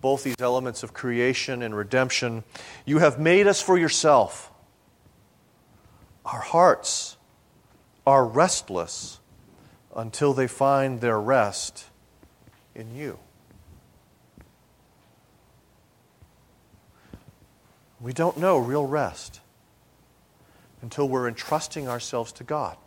both 0.01 0.23
these 0.23 0.35
elements 0.39 0.83
of 0.83 0.93
creation 0.93 1.61
and 1.61 1.75
redemption 1.75 2.43
you 2.85 2.99
have 2.99 3.19
made 3.19 3.47
us 3.47 3.61
for 3.61 3.77
yourself. 3.77 4.51
Our 6.25 6.41
hearts 6.41 7.17
are 8.05 8.25
restless 8.25 9.19
until 9.95 10.33
they 10.33 10.47
find 10.47 11.01
their 11.01 11.19
rest 11.19 11.85
in 12.75 12.95
you. 12.95 13.19
We 17.99 18.13
don't 18.13 18.37
know 18.37 18.57
real 18.57 18.85
rest 18.85 19.41
until 20.81 21.09
we're 21.09 21.27
entrusting 21.27 21.87
ourselves 21.87 22.31
to 22.33 22.43
God 22.43 22.77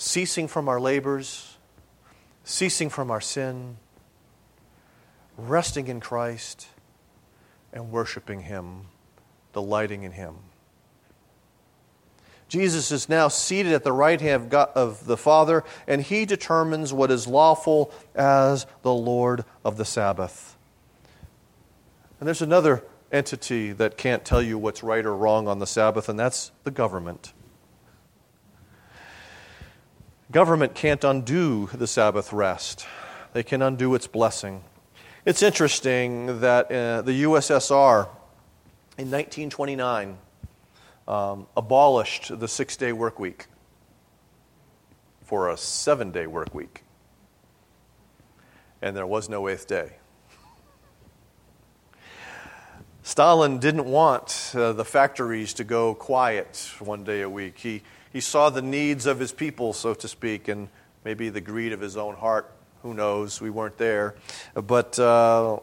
ceasing 0.00 0.48
from 0.48 0.66
our 0.66 0.80
labors, 0.80 1.58
ceasing 2.42 2.88
from 2.88 3.10
our 3.10 3.20
sin, 3.20 3.76
resting 5.36 5.88
in 5.88 6.00
Christ, 6.00 6.68
and 7.70 7.92
worshiping 7.92 8.40
Him, 8.40 8.86
delighting 9.52 10.02
in 10.02 10.12
Him. 10.12 10.36
Jesus 12.48 12.90
is 12.90 13.10
now 13.10 13.28
seated 13.28 13.74
at 13.74 13.84
the 13.84 13.92
right 13.92 14.18
hand 14.18 14.44
of, 14.44 14.48
God, 14.48 14.70
of 14.74 15.04
the 15.04 15.18
Father, 15.18 15.64
and 15.86 16.00
He 16.00 16.24
determines 16.24 16.94
what 16.94 17.10
is 17.10 17.26
lawful 17.26 17.92
as 18.14 18.66
the 18.80 18.94
Lord 18.94 19.44
of 19.66 19.76
the 19.76 19.84
Sabbath. 19.84 20.56
And 22.18 22.26
there's 22.26 22.42
another 22.42 22.84
entity 23.12 23.72
that 23.72 23.98
can't 23.98 24.24
tell 24.24 24.40
you 24.40 24.56
what's 24.56 24.82
right 24.82 25.04
or 25.04 25.14
wrong 25.14 25.46
on 25.46 25.58
the 25.58 25.66
Sabbath, 25.66 26.08
and 26.08 26.18
that's 26.18 26.52
the 26.64 26.70
government. 26.70 27.34
Government 30.30 30.76
can't 30.76 31.02
undo 31.02 31.68
the 31.72 31.88
Sabbath 31.88 32.32
rest, 32.32 32.86
they 33.32 33.42
can 33.42 33.62
undo 33.62 33.96
its 33.96 34.06
blessing. 34.06 34.62
It's 35.24 35.42
interesting 35.42 36.40
that 36.40 36.66
uh, 36.66 37.02
the 37.02 37.24
USSR 37.24 38.04
in 38.96 39.10
1929 39.10 40.18
um, 41.08 41.46
abolished 41.56 42.38
the 42.38 42.46
six 42.46 42.76
day 42.76 42.92
work 42.92 43.18
week 43.18 43.46
for 45.24 45.50
a 45.50 45.56
seven 45.56 46.12
day 46.12 46.28
work 46.28 46.54
week. 46.54 46.84
And 48.80 48.96
there 48.96 49.06
was 49.06 49.28
no 49.28 49.48
eighth 49.48 49.66
day. 49.66 49.94
Stalin 53.02 53.58
didn't 53.58 53.86
want 53.86 54.52
uh, 54.54 54.72
the 54.74 54.84
factories 54.84 55.54
to 55.54 55.64
go 55.64 55.94
quiet 55.94 56.70
one 56.78 57.02
day 57.02 57.22
a 57.22 57.28
week. 57.28 57.58
He, 57.58 57.82
he 58.12 58.20
saw 58.20 58.50
the 58.50 58.62
needs 58.62 59.06
of 59.06 59.18
his 59.18 59.32
people, 59.32 59.72
so 59.72 59.94
to 59.94 60.08
speak, 60.08 60.48
and 60.48 60.68
maybe 61.04 61.28
the 61.28 61.40
greed 61.40 61.72
of 61.72 61.80
his 61.80 61.96
own 61.96 62.14
heart. 62.14 62.50
Who 62.82 62.94
knows? 62.94 63.40
We 63.40 63.50
weren't 63.50 63.78
there. 63.78 64.14
But 64.54 64.98
uh, 64.98 65.60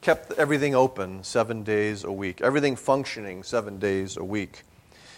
kept 0.00 0.32
everything 0.32 0.74
open 0.74 1.24
seven 1.24 1.62
days 1.62 2.04
a 2.04 2.12
week, 2.12 2.40
everything 2.40 2.76
functioning 2.76 3.42
seven 3.42 3.78
days 3.78 4.16
a 4.16 4.24
week. 4.24 4.62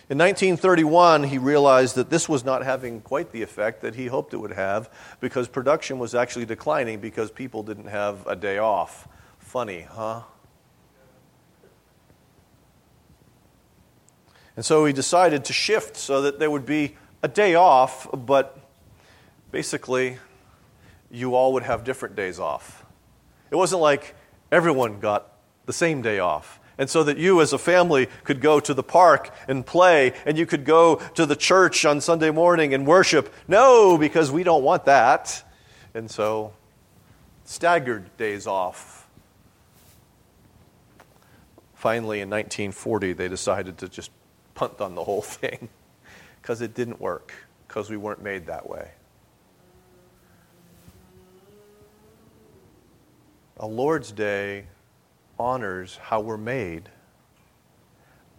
In 0.09 0.19
1931, 0.19 1.23
he 1.25 1.39
realized 1.39 1.95
that 1.95 2.11
this 2.11 2.29
was 2.29 2.45
not 2.45 2.65
having 2.65 3.01
quite 3.01 3.31
the 3.31 3.43
effect 3.43 3.83
that 3.83 3.95
he 3.95 4.07
hoped 4.07 4.35
it 4.35 4.39
would 4.39 4.53
have 4.53 4.91
because 5.21 5.47
production 5.47 6.01
was 6.01 6.17
actually 6.17 6.47
declining 6.47 6.99
because 6.99 7.31
people 7.31 7.63
didn't 7.63 7.87
have 7.87 8.27
a 8.27 8.35
day 8.35 8.59
off. 8.59 9.07
Funny, 9.39 9.83
huh? 9.83 10.23
And 14.61 14.65
so 14.67 14.85
he 14.85 14.93
decided 14.93 15.47
to 15.47 15.55
shift 15.55 15.97
so 15.97 16.21
that 16.21 16.39
there 16.39 16.51
would 16.51 16.67
be 16.67 16.95
a 17.23 17.29
day 17.29 17.55
off, 17.55 18.07
but 18.13 18.59
basically, 19.51 20.19
you 21.11 21.35
all 21.35 21.55
would 21.55 21.63
have 21.63 21.83
different 21.83 22.15
days 22.15 22.39
off. 22.39 22.85
It 23.51 23.57
wasn't 23.57 23.81
like 23.81 24.15
everyone 24.53 25.01
got 25.01 25.33
the 25.65 25.73
same 25.73 26.03
day 26.03 26.19
off. 26.19 26.61
And 26.77 26.91
so 26.91 27.03
that 27.05 27.17
you 27.17 27.41
as 27.41 27.55
a 27.55 27.59
family 27.59 28.09
could 28.23 28.43
go 28.43 28.61
to 28.61 28.75
the 28.75 28.83
park 28.83 29.33
and 29.49 29.65
play, 29.65 30.13
and 30.27 30.37
you 30.37 30.45
could 30.45 30.67
go 30.67 30.97
to 31.15 31.25
the 31.25 31.37
church 31.37 31.87
on 31.87 32.03
Sunday 32.03 32.31
morning 32.31 32.75
and 32.75 32.87
worship. 32.87 33.33
No, 33.49 33.97
because 33.97 34.31
we 34.31 34.43
don't 34.43 34.63
want 34.63 34.85
that. 34.85 35.43
And 35.95 36.11
so, 36.11 36.53
staggered 37.47 38.15
days 38.19 38.47
off. 38.47 39.09
Finally, 41.77 42.21
in 42.21 42.29
1940, 42.29 43.15
they 43.15 43.27
decided 43.27 43.79
to 43.79 43.89
just 43.89 44.11
punt 44.61 44.83
on 44.83 44.95
the 44.95 45.03
whole 45.03 45.23
thing 45.41 45.71
because 46.43 46.61
it 46.61 46.75
didn't 46.75 47.01
work, 47.01 47.33
because 47.67 47.89
we 47.89 47.97
weren't 47.97 48.23
made 48.23 48.45
that 48.47 48.69
way. 48.69 48.91
A 53.57 53.67
Lord's 53.67 54.13
Day 54.13 54.67
honors 55.39 55.97
how 55.97 56.21
we're 56.21 56.37
made 56.37 56.91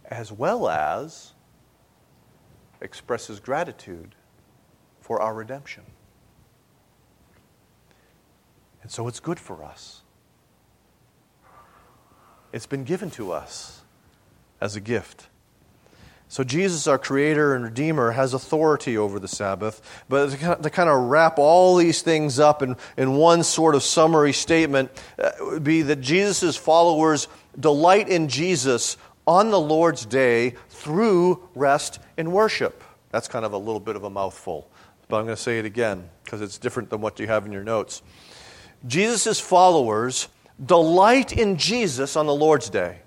as 0.06 0.32
well 0.32 0.70
as 0.70 1.34
expresses 2.82 3.40
gratitude 3.40 4.14
for 5.00 5.20
our 5.22 5.34
redemption. 5.34 5.84
And 8.84 8.92
so 8.92 9.08
it's 9.08 9.20
good 9.20 9.40
for 9.40 9.64
us. 9.64 10.02
It's 12.54 12.68
been 12.68 12.84
given 12.84 13.10
to 13.12 13.32
us 13.32 13.82
as 14.60 14.76
a 14.76 14.82
gift. 14.82 15.30
So, 16.32 16.46
Jesus, 16.46 16.88
our 16.88 16.98
Creator 16.98 17.56
and 17.56 17.66
Redeemer, 17.66 18.12
has 18.12 18.34
authority 18.34 18.98
over 18.98 19.20
the 19.20 19.28
Sabbath. 19.28 19.82
But 20.08 20.30
to 20.30 20.70
kind 20.70 20.90
of 20.90 21.10
wrap 21.10 21.38
all 21.38 21.76
these 21.76 22.04
things 22.04 22.40
up 22.40 22.62
in, 22.62 22.78
in 22.96 23.16
one 23.16 23.44
sort 23.44 23.76
of 23.76 23.84
summary 23.84 24.32
statement 24.32 24.92
uh, 25.20 25.32
would 25.42 25.66
be 25.66 25.82
that 25.82 26.00
Jesus' 26.00 26.56
followers 26.56 27.28
delight 27.60 28.08
in 28.08 28.30
Jesus 28.30 28.96
on 29.28 29.52
the 29.52 29.60
Lord's 29.60 30.06
day 30.06 30.56
through 30.70 31.50
rest 31.54 32.00
and 32.16 32.32
worship. 32.32 32.82
That's 33.10 33.28
kind 33.28 33.44
of 33.44 33.52
a 33.52 33.58
little 33.58 33.82
bit 33.82 33.98
of 33.98 34.06
a 34.06 34.10
mouthful, 34.10 34.72
but 35.10 35.18
I'm 35.18 35.26
going 35.26 35.36
to 35.36 35.42
say 35.42 35.60
it 35.60 35.66
again 35.66 36.10
because 36.24 36.40
it's 36.40 36.58
different 36.58 36.90
than 36.90 37.02
what 37.02 37.20
you 37.20 37.28
have 37.28 37.46
in 37.46 37.52
your 37.52 37.66
notes. 37.66 38.04
Jesus' 38.88 39.42
followers 39.42 40.30
delight 40.66 41.34
in 41.34 41.58
Jesus 41.58 42.16
on 42.16 42.26
the 42.26 42.34
Lord's 42.34 42.70
day. 42.70 43.00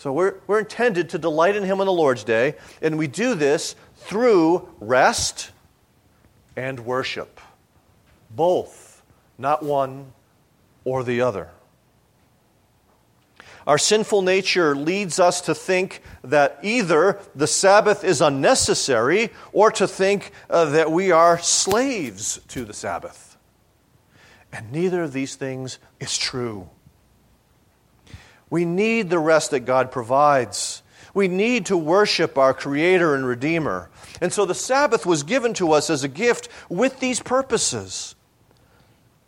So 0.00 0.14
we're, 0.14 0.36
we're 0.46 0.60
intended 0.60 1.10
to 1.10 1.18
delight 1.18 1.56
in 1.56 1.62
Him 1.62 1.78
on 1.80 1.86
the 1.86 1.92
Lord's 1.92 2.24
Day, 2.24 2.54
and 2.80 2.96
we 2.96 3.06
do 3.06 3.34
this 3.34 3.76
through 3.96 4.66
rest 4.80 5.50
and 6.56 6.80
worship. 6.80 7.38
Both, 8.30 9.02
not 9.36 9.62
one 9.62 10.12
or 10.86 11.04
the 11.04 11.20
other. 11.20 11.50
Our 13.66 13.76
sinful 13.76 14.22
nature 14.22 14.74
leads 14.74 15.20
us 15.20 15.42
to 15.42 15.54
think 15.54 16.00
that 16.24 16.60
either 16.62 17.20
the 17.34 17.46
Sabbath 17.46 18.02
is 18.02 18.22
unnecessary 18.22 19.28
or 19.52 19.70
to 19.72 19.86
think 19.86 20.32
uh, 20.48 20.64
that 20.64 20.90
we 20.90 21.12
are 21.12 21.38
slaves 21.38 22.40
to 22.48 22.64
the 22.64 22.72
Sabbath. 22.72 23.36
And 24.50 24.72
neither 24.72 25.02
of 25.02 25.12
these 25.12 25.34
things 25.34 25.78
is 26.00 26.16
true. 26.16 26.70
We 28.50 28.64
need 28.64 29.08
the 29.08 29.18
rest 29.18 29.52
that 29.52 29.60
God 29.60 29.92
provides. 29.92 30.82
We 31.14 31.28
need 31.28 31.66
to 31.66 31.76
worship 31.76 32.36
our 32.36 32.52
Creator 32.52 33.14
and 33.14 33.26
Redeemer. 33.26 33.88
And 34.20 34.32
so 34.32 34.44
the 34.44 34.54
Sabbath 34.54 35.06
was 35.06 35.22
given 35.22 35.54
to 35.54 35.72
us 35.72 35.88
as 35.88 36.04
a 36.04 36.08
gift 36.08 36.48
with 36.68 37.00
these 37.00 37.20
purposes. 37.20 38.14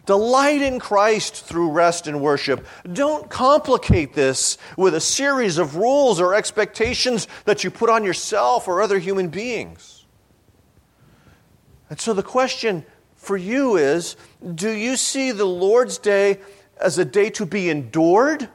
Delight 0.04 0.62
in 0.62 0.80
Christ 0.80 1.44
through 1.44 1.70
rest 1.70 2.08
and 2.08 2.20
worship. 2.20 2.66
Don't 2.92 3.30
complicate 3.30 4.14
this 4.14 4.58
with 4.76 4.94
a 4.94 5.00
series 5.00 5.58
of 5.58 5.76
rules 5.76 6.20
or 6.20 6.34
expectations 6.34 7.28
that 7.44 7.62
you 7.62 7.70
put 7.70 7.88
on 7.88 8.02
yourself 8.02 8.66
or 8.66 8.82
other 8.82 8.98
human 8.98 9.28
beings. 9.28 10.04
And 11.88 12.00
so 12.00 12.14
the 12.14 12.22
question 12.22 12.84
for 13.14 13.36
you 13.36 13.76
is 13.76 14.16
do 14.54 14.70
you 14.70 14.96
see 14.96 15.30
the 15.30 15.44
Lord's 15.44 15.98
day 15.98 16.40
as 16.80 16.98
a 16.98 17.04
day 17.04 17.30
to 17.30 17.46
be 17.46 17.70
endured 17.70 18.48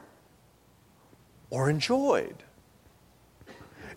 or 1.50 1.70
enjoyed? 1.70 2.42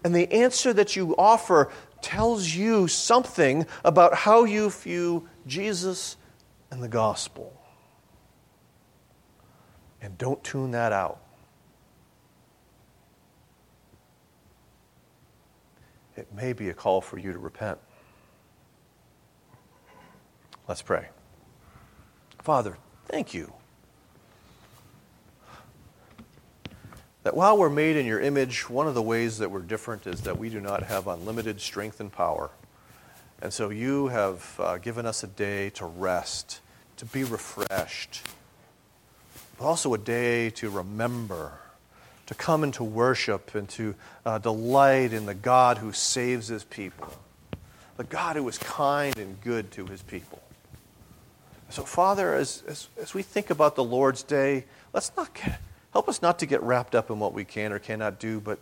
And 0.04 0.16
the 0.16 0.32
answer 0.32 0.74
that 0.74 0.96
you 0.96 1.16
offer 1.18 1.72
tells 2.02 2.48
you 2.48 2.88
something 2.88 3.68
about 3.84 4.16
how 4.16 4.44
you 4.44 4.70
view 4.70 5.30
Jesus 5.46 6.18
and 6.72 6.82
the 6.82 6.88
gospel. 6.88 7.54
And 10.02 10.18
don't 10.18 10.44
tune 10.44 10.72
that 10.72 10.92
out. 10.92 11.20
It 16.18 16.28
may 16.34 16.54
be 16.54 16.70
a 16.70 16.74
call 16.74 17.02
for 17.02 17.18
you 17.18 17.32
to 17.32 17.40
repent. 17.40 17.78
Let's 20.68 20.82
pray. 20.82 21.10
Father, 22.42 22.78
thank 23.08 23.34
you. 23.34 23.54
That 27.24 27.36
while 27.36 27.58
we're 27.58 27.70
made 27.70 27.98
in 27.98 28.06
your 28.06 28.20
image, 28.20 28.70
one 28.70 28.88
of 28.88 28.96
the 28.96 29.02
ways 29.02 29.38
that 29.38 29.52
we're 29.52 29.62
different 29.62 30.08
is 30.08 30.22
that 30.22 30.40
we 30.40 30.50
do 30.50 30.60
not 30.60 30.84
have 30.84 31.08
unlimited 31.08 31.62
strength 31.62 32.00
and 32.00 32.12
power. 32.12 32.50
And 33.42 33.54
so 33.54 33.70
you 33.70 34.08
have 34.08 34.56
uh, 34.60 34.78
given 34.78 35.06
us 35.06 35.24
a 35.24 35.28
day 35.28 35.70
to 35.72 35.86
rest, 35.86 36.62
to 36.98 37.06
be 37.06 37.24
refreshed, 37.24 38.22
but 39.58 39.66
also 39.66 39.94
a 39.94 39.98
day 39.98 40.50
to 40.52 40.70
remember, 40.70 41.54
to 42.26 42.34
come 42.34 42.64
into 42.64 42.84
worship 42.84 43.54
and 43.54 43.70
to 43.70 43.96
uh, 44.26 44.38
delight 44.40 45.14
in 45.14 45.26
the 45.26 45.34
God 45.34 45.78
who 45.78 45.92
saves 45.92 46.48
his 46.48 46.64
people, 46.64 47.14
the 47.98 48.04
God 48.04 48.36
who 48.36 48.48
is 48.48 48.58
kind 48.58 49.18
and 49.18 49.40
good 49.42 49.72
to 49.72 49.86
his 49.86 50.02
people. 50.02 50.42
So, 51.70 51.84
Father, 51.84 52.36
as, 52.36 52.64
as, 52.68 52.88
as 53.02 53.14
we 53.14 53.22
think 53.22 53.50
about 53.50 53.76
the 53.76 53.84
Lord's 53.84 54.24
day, 54.24 54.66
let's 54.94 55.12
not 55.16 55.34
get, 55.34 55.60
help 55.94 56.10
us 56.10 56.22
not 56.22 56.40
to 56.40 56.46
get 56.46 56.62
wrapped 56.64 56.96
up 56.96 57.10
in 57.10 57.20
what 57.20 57.34
we 57.34 57.46
can 57.46 57.72
or 57.72 57.80
cannot 57.80 58.20
do, 58.20 58.40
but, 58.40 58.60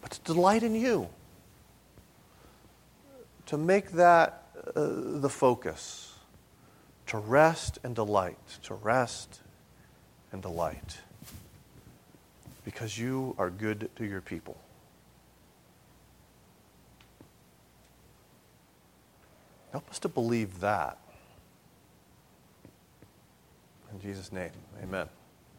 but 0.00 0.10
to 0.12 0.20
delight 0.22 0.62
in 0.62 0.74
you 0.74 1.08
to 3.52 3.58
make 3.58 3.92
that 3.92 4.44
uh, 4.74 4.88
the 5.20 5.28
focus, 5.28 6.14
to 7.06 7.18
rest 7.18 7.78
and 7.84 7.94
delight, 7.94 8.38
to 8.62 8.72
rest 8.72 9.40
and 10.32 10.40
delight, 10.40 10.98
because 12.64 12.96
you 12.96 13.34
are 13.36 13.50
good 13.50 13.90
to 13.96 14.06
your 14.06 14.22
people. 14.22 14.56
Help 19.72 19.90
us 19.90 19.98
to 19.98 20.08
believe 20.08 20.60
that. 20.60 20.96
In 23.92 24.00
Jesus' 24.00 24.32
name, 24.32 24.50
amen. 24.82 25.08